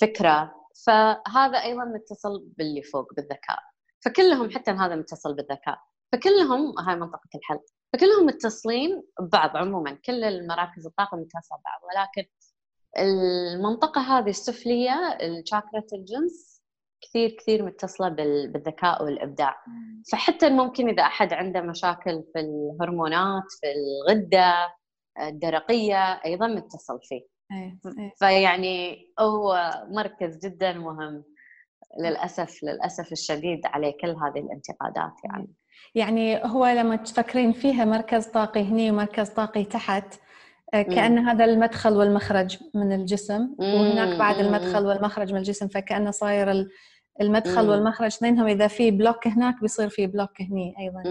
فكرة. 0.00 0.54
فهذا 0.86 1.62
أيضا 1.62 1.84
متصل 1.84 2.46
باللي 2.58 2.82
فوق 2.82 3.14
بالذكاء. 3.14 3.58
فكلهم 4.00 4.50
حتى 4.50 4.70
هذا 4.70 4.96
متصل 4.96 5.34
بالذكاء. 5.34 5.78
فكلهم 6.12 6.78
هاي 6.78 6.96
منطقة 6.96 7.28
الحلق 7.34 7.64
فكلهم 7.92 8.26
متصلين 8.26 9.02
ببعض 9.20 9.56
عموما. 9.56 9.98
كل 10.04 10.24
المراكز 10.24 10.86
الطاقة 10.86 11.16
متصله 11.16 11.58
ببعض 11.58 11.80
ولكن 11.82 12.28
المنطقة 12.98 14.00
هذه 14.00 14.30
السفلية 14.30 15.18
الشاكرة 15.22 15.86
الجنس 15.92 16.57
كثير 17.00 17.30
كثير 17.30 17.64
متصلة 17.64 18.08
بالذكاء 18.08 19.04
والإبداع. 19.04 19.56
فحتى 20.12 20.50
ممكن 20.50 20.88
إذا 20.88 21.02
أحد 21.02 21.32
عنده 21.32 21.60
مشاكل 21.60 22.24
في 22.32 22.40
الهرمونات 22.40 23.44
في 23.60 23.66
الغدة 23.72 24.54
الدرقية 25.20 26.20
أيضا 26.24 26.46
متصل 26.46 26.98
فيه. 27.02 27.22
إيه، 27.52 27.78
إيه. 27.98 28.12
فيعني 28.18 29.06
هو 29.20 29.70
مركز 29.90 30.46
جدا 30.46 30.72
مهم 30.72 31.24
للأسف 32.00 32.62
للأسف 32.62 33.12
الشديد 33.12 33.60
عليه 33.66 33.94
كل 34.00 34.08
هذه 34.08 34.38
الانتقادات 34.38 35.12
يعني. 35.24 35.48
يعني 35.94 36.44
هو 36.44 36.66
لما 36.66 36.96
تفكرين 36.96 37.52
فيها 37.52 37.84
مركز 37.84 38.26
طاقي 38.26 38.62
هني 38.62 38.90
ومركز 38.90 39.28
طاقي 39.28 39.64
تحت 39.64 40.14
كأن 40.72 41.18
هذا 41.18 41.44
المدخل 41.44 41.92
والمخرج 41.92 42.58
من 42.74 42.92
الجسم 42.92 43.48
وهناك 43.58 44.18
بعد 44.18 44.38
المدخل 44.38 44.86
والمخرج 44.86 45.32
من 45.32 45.38
الجسم 45.38 45.68
فكأنه 45.68 46.10
صاير 46.10 46.68
المدخل 47.20 47.68
والمخرج 47.70 48.06
اثنينهم 48.06 48.46
إذا 48.46 48.66
في 48.66 48.90
block 48.90 49.26
هناك 49.26 49.60
بيصير 49.60 49.88
في 49.88 50.06
block 50.06 50.40
هني 50.40 50.74
أيضا. 50.78 51.02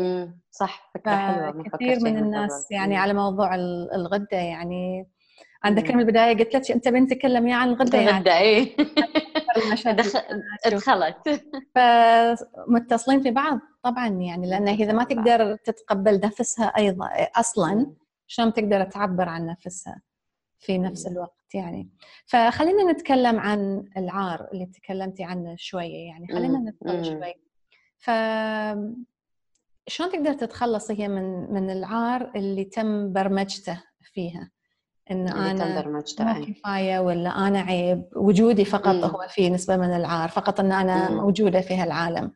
صح 0.51 0.91
فكرة 0.93 1.15
حلوة 1.15 1.63
كثير 1.63 1.99
من 2.01 2.17
الناس 2.17 2.67
يعني 2.71 2.97
على 2.97 3.13
موضوع 3.13 3.55
الغدة 3.95 4.37
يعني. 4.37 5.07
عندك 5.63 5.91
من 5.91 5.99
البداية 5.99 6.37
قلت 6.37 6.55
لك 6.55 6.71
أنت 6.71 6.87
بنت 6.87 7.13
تكلمي 7.13 7.53
عن 7.53 7.69
الغدة 7.69 7.97
يعني 7.97 8.11
الغدة 8.11 8.37
اي 8.39 8.75
دخلت 10.71 11.43
فمتصلين 11.75 13.21
في 13.21 13.31
بعض 13.31 13.59
طبعا 13.83 14.07
يعني 14.07 14.49
لأن 14.49 14.67
إذا 14.67 14.93
ما 14.93 15.03
تقدر 15.03 15.55
تتقبل 15.55 16.19
نفسها 16.23 16.65
أيضا 16.65 17.09
أصلا 17.35 17.91
شلون 18.27 18.53
تقدر 18.53 18.83
تعبر 18.83 19.29
عن 19.29 19.45
نفسها 19.45 20.01
في 20.59 20.77
نفس 20.77 21.07
الوقت 21.07 21.55
يعني. 21.55 21.89
فخلينا 22.25 22.91
نتكلم 22.91 23.39
عن 23.39 23.85
العار 23.97 24.47
اللي 24.53 24.65
تكلمتي 24.65 25.23
عنه 25.23 25.55
شوية 25.57 26.07
يعني. 26.07 26.27
خلينا 26.27 26.59
ندخل 26.59 27.05
شوي. 27.05 27.33
ف 27.97 28.11
شلون 29.89 30.11
تقدر 30.11 30.33
تتخلصي 30.33 30.99
هي 30.99 31.07
من 31.07 31.53
من 31.53 31.69
العار 31.69 32.31
اللي 32.35 32.63
تم 32.63 33.13
برمجته 33.13 33.83
فيها؟ 34.01 34.51
إن 35.11 35.27
أنا 35.27 35.87
ما 35.87 36.45
كفاية 36.45 36.99
ولا 36.99 37.29
أنا 37.29 37.59
عيب. 37.59 38.03
وجودي 38.15 38.65
فقط 38.65 38.95
مم. 38.95 39.03
هو 39.03 39.27
في 39.29 39.49
نسبة 39.49 39.77
من 39.77 39.95
العار. 39.95 40.29
فقط 40.29 40.59
إن 40.59 40.71
أنا 40.71 41.09
مم. 41.09 41.17
موجودة 41.17 41.61
في 41.61 41.75
هالعالم. 41.75 42.31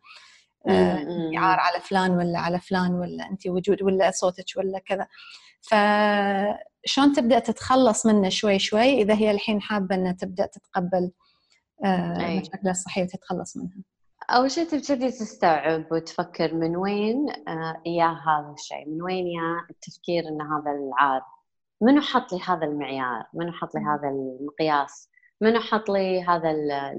آه 0.67 1.05
عار 1.35 1.59
على 1.59 1.79
فلان 1.79 2.11
ولا 2.11 2.39
على 2.39 2.59
فلان 2.59 2.91
ولا 2.93 3.29
انت 3.29 3.47
وجود 3.47 3.83
ولا 3.83 4.11
صوتك 4.11 4.45
ولا 4.57 4.79
كذا. 4.79 5.07
فشلون 5.61 7.13
تبدأ 7.15 7.39
تتخلص 7.39 8.05
منه 8.05 8.29
شوي 8.29 8.59
شوي؟ 8.59 9.01
إذا 9.01 9.13
هي 9.13 9.31
الحين 9.31 9.61
حابة 9.61 9.95
إنها 9.95 10.11
تبدأ 10.11 10.45
تتقبل 10.45 11.11
آه 11.85 12.39
مشاكلها 12.39 12.71
الصحية 12.71 13.03
وتتخلص 13.03 13.57
منها. 13.57 13.83
أول 14.29 14.51
شيء 14.51 14.63
تبتدي 14.65 15.11
تستوعب 15.11 15.85
وتفكر 15.91 16.53
من 16.53 16.75
وين 16.75 17.29
آه 17.47 17.81
هذا 18.27 18.53
الشيء 18.53 18.89
من 18.89 19.01
وين 19.01 19.27
يا 19.27 19.67
التفكير 19.69 20.27
أن 20.27 20.41
هذا 20.41 20.71
العار؟ 20.71 21.21
منو 21.81 22.01
حط 22.01 22.33
لي 22.33 22.39
هذا 22.39 22.65
المعيار؟ 22.65 23.23
منو 23.33 23.51
حط 23.51 23.75
لي 23.75 23.81
هذا 23.81 24.09
المقياس؟ 24.09 25.09
منو 25.41 25.59
حط 25.59 25.89
لي 25.89 26.23
هذا 26.23 26.51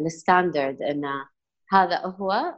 الستاندرد 0.07 0.83
انه 0.83 1.29
هذا 1.73 2.07
هو؟ 2.07 2.55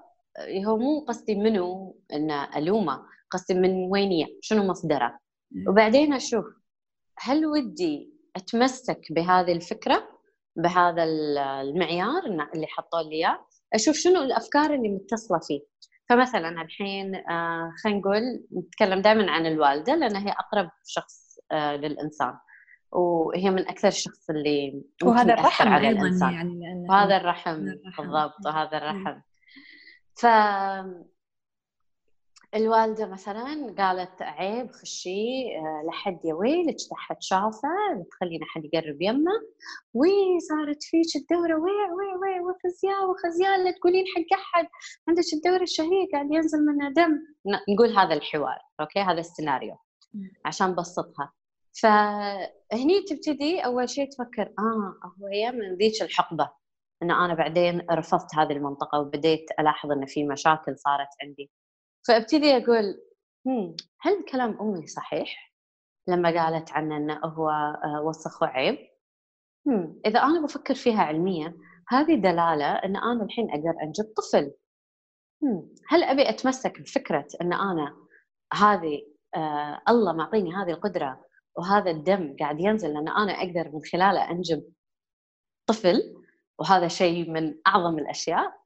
هو 0.67 0.77
مو 0.77 1.05
قصدي 1.09 1.35
منو 1.35 1.97
انه 2.13 2.57
ألومه 2.57 3.03
قصدي 3.31 3.55
من 3.55 3.91
وين 3.91 4.27
شنو 4.41 4.65
مصدره؟ 4.65 5.19
وبعدين 5.69 6.13
أشوف 6.13 6.45
هل 7.19 7.47
ودي 7.47 8.15
أتمسك 8.37 9.01
بهذه 9.11 9.53
الفكرة 9.53 10.09
بهذا 10.57 11.05
المعيار 11.05 12.25
اللي 12.55 12.67
حطوا 12.67 13.03
لي 13.03 13.15
إياه؟ 13.15 13.47
أشوف 13.75 13.97
شنو 13.97 14.23
الأفكار 14.23 14.75
اللي 14.75 14.89
متصلة 14.89 15.39
فيه. 15.39 15.61
فمثلا 16.09 16.63
الحين 16.63 17.15
آه 17.15 17.73
خلينا 17.85 17.99
نقول 17.99 18.47
نتكلم 18.59 19.03
دائما 19.03 19.31
عن 19.31 19.47
الوالدة 19.47 19.95
لأن 19.95 20.17
هي 20.17 20.33
أقرب 20.33 20.71
شخص 20.87 21.39
آه 21.53 21.77
للإنسان. 21.77 22.35
وهي 22.93 23.51
من 23.51 23.69
أكثر 23.69 23.89
الشخص 23.89 24.31
اللي 24.31 24.83
وهذا 25.03 25.35
الرحم 25.35 25.69
على 25.69 25.89
أيضا 25.89 26.01
الإنسان. 26.01 26.33
يعني 26.33 26.87
وهذا 26.89 27.17
الرحم, 27.17 27.51
الرحم. 27.51 28.03
بالضبط 28.03 28.47
وهذا 28.47 28.79
الرحم. 28.79 29.21
ف 30.17 30.27
الوالدة 32.55 33.07
مثلا 33.07 33.75
قالت 33.79 34.23
عيب 34.23 34.71
خشي 34.71 35.57
آه، 35.59 35.83
لحد 35.89 36.19
يا 36.25 36.35
ويلك 36.35 36.77
حد 36.93 37.17
شافه 37.21 37.69
لا 37.97 38.05
تخلين 38.11 38.43
أحد 38.43 38.65
يقرب 38.65 39.03
يمه. 39.03 39.33
وي 39.95 40.41
صارت 40.41 40.83
فيك 40.83 41.17
الدورة 41.17 41.55
وي 41.55 41.71
وي 41.71 42.15
وي 42.23 42.41
وخزياء 42.41 43.11
وخزياء 43.11 43.65
لا 43.65 43.71
تقولين 43.71 44.05
حق 44.17 44.39
أحد. 44.39 44.67
عندك 45.09 45.23
الدورة 45.33 45.63
الشهرية 45.63 46.09
قاعد 46.13 46.33
ينزل 46.33 46.59
منها 46.67 46.91
دم 46.91 47.19
نقول 47.75 47.97
هذا 47.97 48.15
الحوار 48.15 48.59
okay؟ 48.81 49.01
هذا 49.01 49.21
السيناريو. 49.21 49.77
عشان 50.45 50.75
بسطها. 50.75 51.33
فهني 51.83 53.03
تبتدي 53.09 53.61
أول 53.61 53.89
شيء 53.89 54.11
تفكر 54.11 54.53
آه 54.59 54.95
هو 55.21 55.27
هي 55.27 55.53
من 55.53 55.75
ذيك 55.77 56.03
الحقبة. 56.03 56.51
أن 57.03 57.11
أنا 57.11 57.35
بعدين 57.35 57.87
رفضت 57.91 58.35
هذه 58.35 58.53
المنطقة 58.53 59.01
وبديت 59.01 59.47
ألاحظ 59.61 59.91
أن 59.93 60.07
في 60.07 60.25
مشاكل 60.25 60.79
صارت 60.79 61.09
عندي. 61.23 61.51
فأبتدي 62.09 62.57
أقول 62.57 63.01
هل 64.01 64.25
كلام 64.33 64.59
أمي 64.61 64.87
صحيح؟ 64.87 65.55
لما 66.09 66.43
قالت 66.45 66.73
عنه 66.73 66.97
إنه 66.97 67.21
هو 67.25 67.51
آه، 67.51 68.03
وسخ 68.05 68.43
وعيب. 68.43 68.79
إذا 70.07 70.21
أنا 70.23 70.41
بفكر 70.43 70.75
فيها 70.75 71.03
علميا 71.03 71.55
هذه 71.89 72.15
دلالة 72.15 72.73
إن 72.75 72.97
أنا 72.97 73.25
الحين 73.25 73.51
أقدر 73.51 73.83
أنجب 73.83 74.05
طفل. 74.17 74.53
هل 75.89 76.03
أبي 76.03 76.29
أتمسك 76.29 76.81
بفكرة 76.81 77.27
إن 77.41 77.53
أنا 77.53 77.97
هذه 78.53 79.03
آه 79.35 79.83
الله 79.89 80.13
معطيني 80.13 80.55
هذه 80.55 80.71
القدرة 80.71 81.25
وهذا 81.59 81.91
الدم 81.91 82.37
قاعد 82.41 82.61
ينزل 82.61 82.95
لأن 82.95 83.09
أنا 83.09 83.33
أقدر 83.33 83.71
من 83.73 83.81
خلاله 83.93 84.31
أنجب 84.31 84.63
طفل؟ 85.67 86.15
وهذا 86.59 86.89
شيء 86.89 87.31
من 87.31 87.55
أعظم 87.67 87.99
الأشياء. 87.99 88.64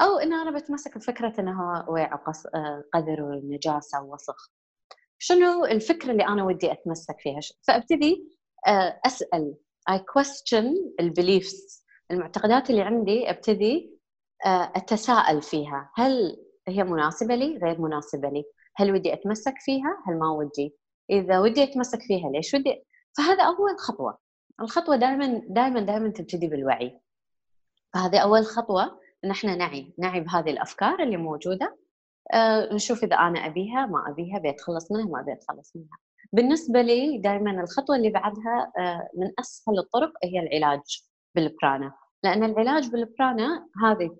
أو 0.00 0.18
ان 0.18 0.32
أنا 0.32 0.58
بتمسك 0.58 0.98
بفكرة 0.98 1.40
انها 1.40 1.86
وعي 1.88 2.10
قدر 2.94 3.22
ونجاسة 3.22 4.02
ووسخ. 4.02 4.50
شنو 5.18 5.64
الفكرة 5.64 6.10
اللي 6.10 6.26
أنا 6.26 6.44
ودي 6.44 6.72
أتمسك 6.72 7.16
فيها؟ 7.18 7.40
فأبتدي 7.68 8.28
آه، 8.66 9.00
أسأل 9.06 9.54
I 9.90 9.94
question 9.94 10.64
البيليفز 11.00 11.84
المعتقدات 12.10 12.70
اللي 12.70 12.82
عندي 12.82 13.30
أبتدي 13.30 13.98
آه، 14.46 14.72
أتساءل 14.76 15.42
فيها. 15.42 15.90
هل 15.94 16.36
هي 16.68 16.84
مناسبة 16.84 17.34
لي؟ 17.34 17.58
غير 17.58 17.80
مناسبة 17.80 18.28
لي. 18.28 18.44
هل 18.76 18.92
ودي 18.92 19.12
أتمسك 19.12 19.54
فيها؟ 19.58 20.02
هل 20.06 20.18
ما 20.18 20.30
ودي؟ 20.30 20.76
إذا 21.10 21.40
ودي 21.40 21.62
أتمسك 21.62 22.02
فيها 22.02 22.30
ليش 22.30 22.54
ودي؟ 22.54 22.84
فهذا 23.16 23.42
أول 23.42 23.78
خطوة. 23.78 24.18
الخطوة 24.60 24.96
دائما 24.96 25.42
دائما 25.48 25.80
دائما 25.80 26.08
تبتدي 26.08 26.46
بالوعي. 26.46 27.00
فهذه 27.94 28.18
أول 28.18 28.44
خطوة. 28.44 29.00
إن 29.24 29.30
إحنا 29.30 29.56
نعي 29.56 29.92
نعي 29.98 30.20
بهذه 30.20 30.50
الأفكار 30.50 31.02
اللي 31.02 31.16
موجودة 31.16 31.76
أه 32.34 32.74
نشوف 32.74 33.04
إذا 33.04 33.16
أنا 33.16 33.46
أبيها 33.46 33.86
ما 33.86 34.10
أبيها 34.10 34.38
بيتخلص 34.38 34.92
منها 34.92 35.06
ما 35.06 35.22
بيتخلص 35.22 35.76
منها 35.76 35.98
بالنسبة 36.32 36.82
لي 36.82 37.18
دائما 37.18 37.50
الخطوة 37.62 37.96
اللي 37.96 38.10
بعدها 38.10 38.72
أه 38.78 39.08
من 39.14 39.32
أسهل 39.38 39.78
الطرق 39.78 40.12
هي 40.24 40.38
العلاج 40.40 41.02
بالبرانا. 41.34 41.92
لأن 42.22 42.44
العلاج 42.44 42.90
بالبرانا 42.90 43.68
هذه 43.84 44.16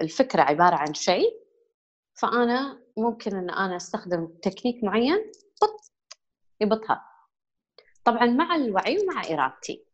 الفكرة 0.00 0.42
عبارة 0.42 0.74
عن 0.76 0.94
شيء 0.94 1.40
فأنا 2.14 2.80
ممكن 2.96 3.36
إن 3.36 3.50
أنا 3.50 3.76
أستخدم 3.76 4.26
تكنيك 4.42 4.84
معين 4.84 5.30
بط 5.62 5.92
يبطها. 6.60 7.04
طبعا 8.04 8.26
مع 8.26 8.54
الوعي 8.54 8.98
ومع 8.98 9.22
إرادتي. 9.30 9.84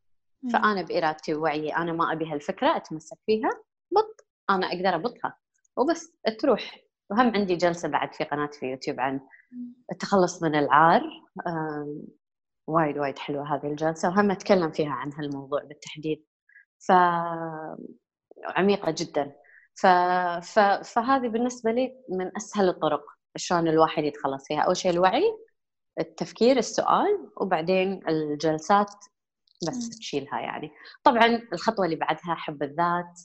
فأنا 0.53 0.83
بإرادتي 0.83 1.35
ووعيي 1.35 1.77
أنا 1.77 1.93
ما 1.93 2.13
ابي 2.13 2.33
هالفكره 2.33 2.77
أتمسك 2.77 3.19
فيها 3.27 3.51
بط. 3.91 4.27
أنا 4.55 4.67
أقدر 4.67 4.95
أبطها. 4.95 5.37
وبس 5.77 6.13
تروح. 6.41 6.77
وهم 7.11 7.37
عندي 7.37 7.57
جلسة 7.57 7.89
بعد 7.89 8.15
في 8.15 8.25
قناة 8.25 8.51
في 8.53 8.67
يوتيوب 8.67 9.01
عن 9.01 9.21
التخلص 9.93 10.43
من 10.43 10.55
العار. 10.55 11.03
وايد 12.67 12.99
وايد 12.99 13.19
حلوة 13.19 13.55
هذه 13.55 13.67
الجلسة. 13.67 14.09
وهم 14.09 14.31
أتكلم 14.31 14.71
فيها 14.71 14.91
عن 14.91 15.13
هالموضوع 15.13 15.63
بالتحديد. 15.65 16.25
ف 16.79 16.93
عميقة 18.57 18.95
جدا. 18.99 19.33
ف... 19.75 19.87
ف... 20.43 20.59
فهذه 20.95 21.29
بالنسبة 21.29 21.71
لي 21.73 21.93
من 22.09 22.37
أسهل 22.37 22.69
الطرق 22.69 23.03
شلون 23.37 23.69
الواحد 23.69 24.05
يتخلص 24.05 24.47
فيها. 24.47 24.61
أول 24.61 24.77
شيء 24.77 24.91
الوعي 24.91 25.23
التفكير 26.01 26.57
السؤال 26.57 27.31
وبعدين 27.37 28.09
الجلسات 28.09 28.95
بس 29.69 29.99
تشيلها 29.99 30.41
يعني. 30.41 30.71
طبعا 31.05 31.43
الخطوة 31.53 31.85
اللي 31.85 31.97
بعدها 31.97 32.35
حب 32.35 32.63
الذات 32.63 33.21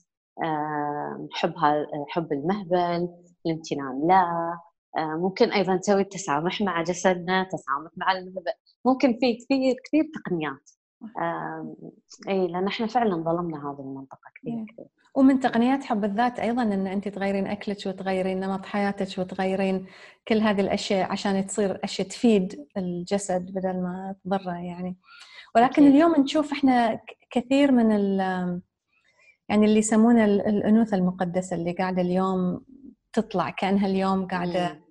حبها 1.32 1.88
حب 2.10 2.34
المهبل 2.34 3.10
الامتنان 3.46 4.08
لا. 4.08 4.26
ممكن 4.98 5.52
أيضا 5.52 5.76
نسوي 5.76 6.02
التسامح 6.02 6.62
مع 6.62 6.84
جسدنا 6.84 7.44
تسامح 7.44 7.92
مع 7.98 8.12
المهبل. 8.12 8.52
ممكن 8.86 9.18
في 9.20 9.34
كثير 9.34 9.76
كثير 9.86 10.04
تقنيات. 10.14 10.72
إي 12.30 12.48
لأن 12.48 12.68
إحنا 12.68 12.88
فعلا 12.88 13.16
ظلمنا 13.16 13.58
هذه 13.58 13.80
المنطقة 13.80 14.32
كثير 14.36 14.66
كثير. 14.74 14.86
ومن 15.16 15.40
تقنيات 15.40 15.84
حب 15.84 16.04
الذات 16.04 16.40
أيضا 16.40 16.64
إن 16.64 16.88
أنت 16.88 17.08
تغيرين 17.08 17.48
أكلك 17.48 17.78
وتغيرين 17.86 18.40
نمط 18.40 18.66
حياتك 18.66 19.20
وتغيرين 19.20 19.88
كل 20.28 20.38
هذه 20.38 20.62
الأشياء 20.62 21.12
عشان 21.12 21.46
تصير 21.46 21.80
أشياء 21.84 22.08
تفيد 22.08 22.68
الجسد 22.78 23.52
بدل 23.52 23.74
ما 23.82 24.16
تضرة 24.26 24.54
يعني. 24.54 24.98
ولكن 25.56 25.84
أكيد. 25.84 25.96
اليوم 25.96 26.16
نشوف 26.16 26.52
إحنا 26.52 27.00
كثير 27.32 27.72
من 27.72 27.92
يعني 29.50 29.66
اللي 29.66 29.80
يسمونه 29.80 30.26
الأنوثة 30.26 30.98
المقدسة 30.98 31.56
اللي 31.56 31.72
قاعدة 31.72 32.02
اليوم 32.02 32.62
تطلع 33.14 33.50
كأنها 33.50 33.88
اليوم 33.88 34.28
قاعدة 34.28 34.82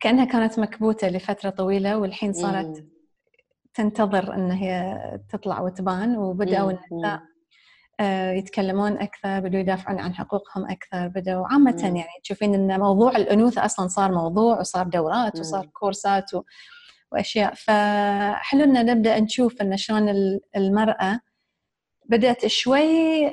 كأنها 0.00 0.24
كانت 0.24 0.58
مكبوتة 0.58 1.08
لفترة 1.08 1.50
طويلة 1.50 1.98
والحين 1.98 2.32
صارت 2.32 2.84
تنتظر 3.74 4.34
إن 4.34 4.50
هي 4.50 5.00
تطلع 5.28 5.60
وتبان 5.60 6.16
وبدأوا 6.16 6.70
النساء 6.70 7.20
آه، 8.00 8.32
يتكلمون 8.32 8.92
أكثر 8.92 9.40
بدوا 9.40 9.60
يدافعون 9.60 10.00
عن 10.00 10.14
حقوقهم 10.14 10.70
أكثر 10.70 11.08
بدوا 11.08 11.46
عامة 11.46 11.80
يعني 11.82 12.04
تشوفين 12.22 12.54
إن 12.54 12.80
موضوع 12.80 13.16
الأنوثة 13.16 13.64
أصلا 13.64 13.88
صار 13.88 14.12
موضوع 14.12 14.60
وصار 14.60 14.86
دورات 14.86 15.40
وصار 15.40 15.66
كورسات 15.66 16.34
و... 16.34 16.42
وأشياء. 17.12 17.54
فحلو 17.54 18.64
إن 18.64 18.86
نبدأ 18.86 19.20
نشوف 19.20 19.62
إن 19.62 19.76
شلون 19.76 20.08
المرأة 20.56 21.20
بدأت 22.04 22.46
شوي 22.46 23.30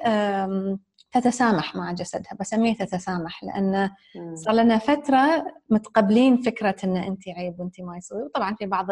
تتسامح 1.11 1.75
مع 1.75 1.91
جسدها 1.91 2.33
بسميه 2.39 2.73
تتسامح 2.75 3.43
لأن 3.43 3.89
صار 4.35 4.53
لنا 4.53 4.77
فترة 4.77 5.45
متقبلين 5.69 6.37
فكرة 6.41 6.75
أن 6.83 6.97
أنت 6.97 7.29
عيب 7.29 7.59
وأنت 7.59 7.81
ما 7.81 7.97
يصير 7.97 8.17
وطبعا 8.17 8.55
في 8.55 8.65
بعض 8.65 8.87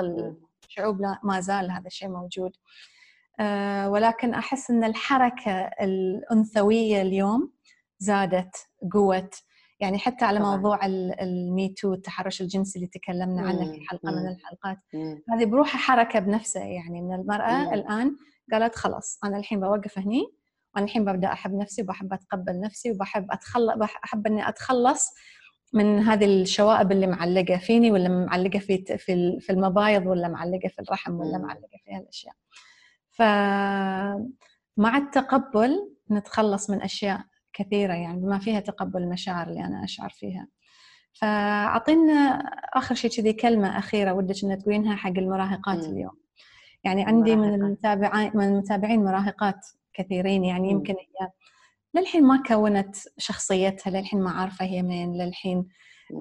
الشعوب 0.69 1.01
ما 1.23 1.39
زال 1.39 1.71
هذا 1.71 1.87
الشيء 1.87 2.09
موجود. 2.09 2.51
أه، 3.39 3.89
ولكن 3.89 4.33
أحس 4.33 4.71
أن 4.71 4.83
الحركة 4.83 5.51
الأنثوية 5.81 7.01
اليوم 7.01 7.51
زادت 7.99 8.55
قوة 8.93 9.29
يعني 9.79 9.97
حتى 9.99 10.25
على 10.25 10.39
طبعا. 10.39 10.55
موضوع 10.55 10.85
الميتو 11.21 11.93
التحرش 11.93 12.41
الجنسي 12.41 12.79
اللي 12.79 12.87
تكلمنا 12.87 13.41
عنه 13.41 13.71
في 13.71 13.85
حلقة 13.89 14.11
من 14.11 14.27
الحلقات 14.27 14.77
هذه 15.29 15.45
بروحها 15.45 15.77
حركة 15.79 16.19
بنفسها 16.19 16.65
يعني 16.65 16.99
أن 16.99 17.13
المرأة 17.13 17.73
الآن 17.73 18.15
قالت 18.51 18.75
خلاص 18.75 19.19
أنا 19.23 19.37
الحين 19.37 19.59
بوقف 19.59 19.99
هني 19.99 20.23
وأنا 20.75 20.85
الحين 20.85 21.05
ببدأ 21.05 21.31
أحب 21.31 21.53
نفسي 21.53 21.81
وبحب 21.81 22.13
أتقبل 22.13 22.59
نفسي 22.59 22.91
وبحب 22.91 23.27
اتخلص 23.31 23.75
أحب 24.03 24.27
إني 24.27 24.49
أتخلص 24.49 25.13
من 25.73 25.99
هذه 25.99 26.25
الشوائب 26.25 26.91
اللي 26.91 27.07
معلقة 27.07 27.57
فيني 27.57 27.91
ولا 27.91 28.09
معلقة 28.09 28.59
في 28.59 28.97
في 28.97 29.39
في 29.39 29.49
المبايض 29.49 30.05
ولا 30.05 30.27
معلقة 30.27 30.67
في 30.67 30.81
الرحم 30.81 31.15
ولا 31.15 31.37
معلقة 31.37 31.77
في 31.85 31.91
هالأشياء. 31.95 32.35
ف 33.11 33.21
مع 34.77 34.97
التقبل 34.97 35.95
نتخلص 36.11 36.69
من 36.69 36.81
أشياء 36.81 37.21
كثيرة 37.57 37.93
يعني 37.93 38.21
بما 38.21 38.39
فيها 38.39 38.59
تقبل 38.59 39.03
المشاعر 39.03 39.47
اللي 39.47 39.65
أنا 39.65 39.83
أشعر 39.83 40.09
فيها. 40.09 40.47
فأعطينا 41.13 42.13
آخر 42.73 42.95
شيء 42.95 43.11
كذي 43.11 43.33
كلمة 43.33 43.77
أخيرة 43.77 44.13
ودك 44.13 44.43
ان 44.43 44.57
تقولينها 44.57 44.95
حق 44.95 45.17
المراهقات 45.17 45.85
اليوم. 45.85 46.17
يعني 46.83 47.03
عندي 47.03 47.35
من 47.35 47.53
المتابعين 47.53 48.31
من 48.35 48.47
المتابعين 48.47 49.03
مراهقات 49.03 49.67
كثيرين 49.93 50.43
يعني 50.43 50.69
يمكن 50.71 50.93
هي 50.93 51.29
للحين 51.95 52.23
ما 52.23 52.43
كونت 52.47 52.95
شخصيتها 53.17 53.91
للحين 53.91 54.21
ما 54.21 54.31
عارفة 54.31 54.65
هي 54.65 54.83
مين 54.83 55.17
للحين 55.17 55.67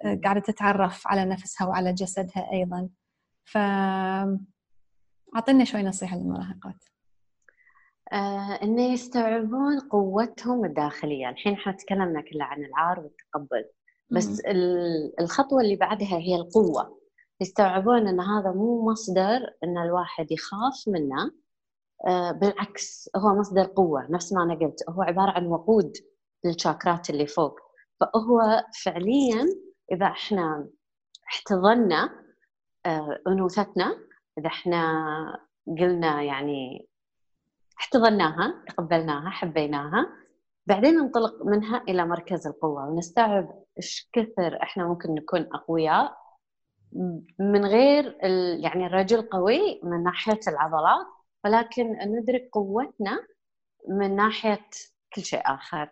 آه، 0.04 0.20
قاعدة 0.24 0.40
تتعرف 0.40 1.08
على 1.08 1.24
نفسها 1.24 1.66
وعلى 1.66 1.92
جسدها 1.92 2.52
أيضا. 2.52 2.88
ف 3.44 3.58
أعطينا 5.36 5.64
شوي 5.64 5.82
نصيحة 5.82 6.16
للمراهقات. 6.16 6.84
آه، 8.12 8.62
إنه 8.62 8.82
يستوعبون 8.82 9.80
قوتهم 9.80 10.64
الداخلية. 10.64 11.28
الحين 11.28 11.52
إحنا 11.52 11.72
تكلمنا 11.72 12.20
كله 12.20 12.44
عن 12.44 12.64
العار 12.64 13.00
والتقبل 13.00 13.64
بس 14.10 14.42
الخطوة 15.20 15.60
اللي 15.60 15.76
بعدها 15.76 16.18
هي 16.18 16.36
القوة. 16.36 17.00
يستوعبون 17.40 18.08
أن 18.08 18.20
هذا 18.20 18.52
مو 18.52 18.90
مصدر 18.90 19.40
أن 19.64 19.78
الواحد 19.78 20.32
يخاف 20.32 20.84
منه 20.88 21.30
آه، 22.06 22.32
بالعكس 22.32 23.10
هو 23.16 23.34
مصدر 23.34 23.66
قوة. 23.66 24.06
نفس 24.10 24.32
ما 24.32 24.42
أنا 24.42 24.54
قلت 24.54 24.90
هو 24.90 25.02
عبارة 25.02 25.30
عن 25.30 25.46
وقود 25.46 25.92
للشاكرات 26.44 27.10
اللي 27.10 27.26
فوق. 27.26 27.60
فهو 28.00 28.64
فعليا 28.84 29.46
إذا 29.92 30.06
إحنا 30.06 30.68
احتضنا 31.28 32.10
آه، 32.86 33.18
أنوثتنا 33.28 33.98
إذا 34.38 34.46
إحنا 34.46 35.06
قلنا 35.78 36.22
يعني 36.22 36.88
احتضناها 37.78 38.64
تقبلناها 38.68 39.30
حبيناها. 39.30 40.06
بعدين 40.66 40.94
ننطلق 40.94 41.46
منها 41.46 41.82
إلى 41.88 42.06
مركز 42.06 42.46
القوة 42.46 42.88
ونستوعب 42.88 43.64
إيش 43.76 44.10
كثر 44.12 44.62
إحنا 44.62 44.86
ممكن 44.88 45.14
نكون 45.14 45.40
أقوياء. 45.40 46.16
من 47.38 47.66
غير 47.66 48.16
يعني 48.62 48.86
الرجل 48.86 49.22
قوي 49.22 49.80
من 49.82 50.02
ناحية 50.02 50.40
العضلات 50.48 51.06
ولكن 51.44 51.92
ندرك 51.92 52.48
قوتنا 52.52 53.18
من 53.88 54.16
ناحية 54.16 54.66
كل 55.14 55.22
شيء 55.22 55.42
آخر. 55.44 55.90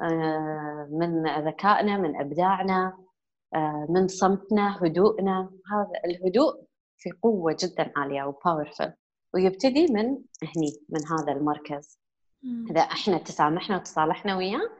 آه، 0.00 0.88
من 0.90 1.26
ذكائنا 1.48 1.96
من 1.96 2.20
إبداعنا 2.20 2.98
آه، 3.54 3.86
من 3.90 4.08
صمتنا 4.08 4.78
هدوءنا 4.82 5.50
هذا 5.72 6.00
الهدوء 6.04 6.64
في 6.98 7.10
قوة 7.22 7.56
جدا 7.60 7.92
عالية 7.96 8.24
وباورفل 8.24 8.92
ويبتدي 9.36 9.86
من 9.86 10.04
هني 10.42 10.72
من 10.88 11.06
هذا 11.06 11.32
المركز. 11.32 11.98
إذا 12.70 12.80
إحنا 12.80 13.18
تسامحنا 13.18 13.76
وتصالحنا 13.76 14.36
وياه 14.36 14.70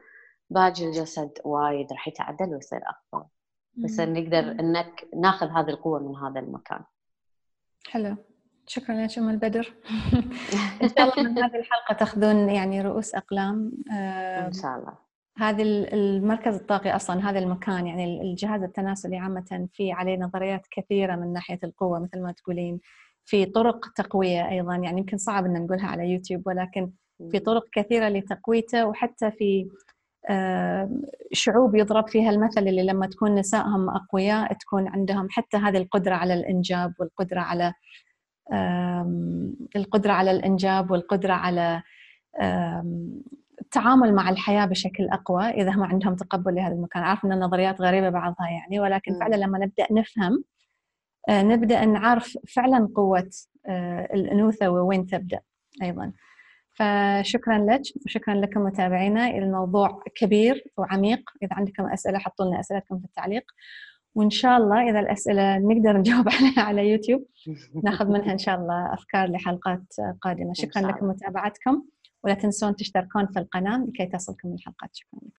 باقي 0.49 0.85
الجسد 0.85 1.31
وايد 1.45 1.91
راح 1.91 2.07
يتعدل 2.07 2.53
ويصير 2.53 2.79
أفضل 2.89 3.25
بس 3.77 3.99
نقدر 3.99 4.39
إنك 4.39 5.07
ناخذ 5.15 5.47
هذه 5.47 5.69
القوة 5.69 5.99
من 5.99 6.15
هذا 6.15 6.39
المكان. 6.39 6.83
حلو. 7.87 8.15
شكرا 8.67 8.95
لك 8.95 9.17
ام 9.17 9.29
البدر 9.29 9.73
إن 10.83 10.89
شاء 10.97 11.19
الله 11.19 11.29
من 11.29 11.43
هذه 11.43 11.55
الحلقة 11.55 11.93
تاخذون 11.99 12.49
يعني 12.49 12.81
رؤوس 12.81 13.15
أقلام. 13.15 13.71
إن 13.91 14.53
شاء 14.53 14.79
الله. 14.79 14.93
هذه 15.37 15.61
المركز 15.93 16.55
الطاقي 16.55 16.95
أصلا 16.95 17.29
هذا 17.29 17.39
المكان 17.39 17.87
يعني 17.87 18.21
الجهاز 18.21 18.63
التناسلي 18.63 19.17
عامة 19.17 19.67
في 19.73 19.91
عليه 19.91 20.17
نظريات 20.17 20.67
كثيرة 20.71 21.15
من 21.15 21.33
ناحية 21.33 21.59
القوة 21.63 21.99
مثل 21.99 22.21
ما 22.21 22.31
تقولين. 22.31 22.79
في 23.27 23.45
طرق 23.45 23.85
تقوية 23.95 24.49
أيضا. 24.49 24.75
يعني 24.75 24.99
يمكن 24.99 25.17
صعب 25.17 25.45
إن 25.45 25.63
نقولها 25.65 25.87
على 25.87 26.11
يوتيوب 26.11 26.47
ولكن 26.47 26.91
في 27.31 27.39
طرق 27.39 27.63
كثيرة 27.71 28.09
لتقويته 28.09 28.85
وحتى 28.85 29.31
في 29.31 29.67
شعوب 31.31 31.75
يضرب 31.75 32.09
فيها 32.09 32.29
المثل 32.29 32.67
اللي 32.67 32.83
لما 32.83 33.07
تكون 33.07 33.35
نسائهم 33.35 33.89
أقوياء 33.89 34.53
تكون 34.53 34.87
عندهم 34.87 35.27
حتى 35.31 35.57
هذه 35.57 35.77
القدرة 35.77 36.15
على 36.15 36.33
الإنجاب 36.33 36.93
والقدرة 36.99 37.39
على 37.39 37.73
القدرة 39.75 40.11
على 40.11 40.31
الإنجاب 40.31 40.91
والقدرة 40.91 41.33
على 41.33 41.81
التعامل 43.61 44.13
مع 44.15 44.29
الحياة 44.29 44.65
بشكل 44.65 45.09
أقوى 45.09 45.43
إذا 45.43 45.71
هم 45.71 45.83
عندهم 45.83 46.15
تقبل 46.15 46.55
لهذا 46.55 46.73
المكان. 46.73 47.03
عارف 47.03 47.25
أن 47.25 47.31
النظريات 47.31 47.81
غريبة 47.81 48.09
بعضها 48.09 48.49
يعني 48.49 48.79
ولكن 48.79 49.19
فعلا 49.19 49.35
لما 49.35 49.59
نبدأ 49.59 49.87
نفهم 49.91 50.43
آه، 51.29 51.43
نبدأ 51.43 51.85
نعرف 51.85 52.37
فعلا 52.47 52.89
قوة 52.95 53.29
آه، 53.65 54.09
الأنوثة 54.13 54.69
ووين 54.69 55.05
تبدأ 55.05 55.39
أيضا. 55.83 56.11
فشكرا 56.73 57.57
لك 57.57 57.81
وشكرا 58.05 58.35
لكم 58.35 58.61
متابعينا. 58.61 59.27
الموضوع 59.27 60.03
كبير 60.15 60.63
وعميق. 60.77 61.29
إذا 61.43 61.53
عندكم 61.53 61.85
أسئلة 61.85 62.19
حطوا 62.19 62.45
لنا 62.45 62.59
أسئلتكم 62.59 62.99
في 62.99 63.05
التعليق. 63.05 63.43
وإن 64.15 64.29
شاء 64.29 64.57
الله 64.57 64.89
إذا 64.89 64.99
الأسئلة 64.99 65.57
نقدر 65.57 65.97
نجاوب 65.97 66.29
عليها 66.39 66.61
على 66.61 66.91
يوتيوب 66.91 67.25
ناخذ 67.83 68.07
منها 68.07 68.33
إن 68.33 68.37
شاء 68.37 68.55
الله 68.59 68.93
أفكار 68.93 69.31
لحلقات 69.31 69.93
قادمة. 70.21 70.53
شكرا 70.53 70.81
لكم 70.81 71.05
متابعتكم. 71.05 71.83
ولا 72.23 72.33
تنسون 72.33 72.75
تشتركون 72.75 73.27
في 73.27 73.39
القناة 73.39 73.85
لكي 73.85 74.05
تصلكم 74.05 74.53
الحلقات 74.53 74.89
شكرا 74.93 75.19
لكم 75.19 75.31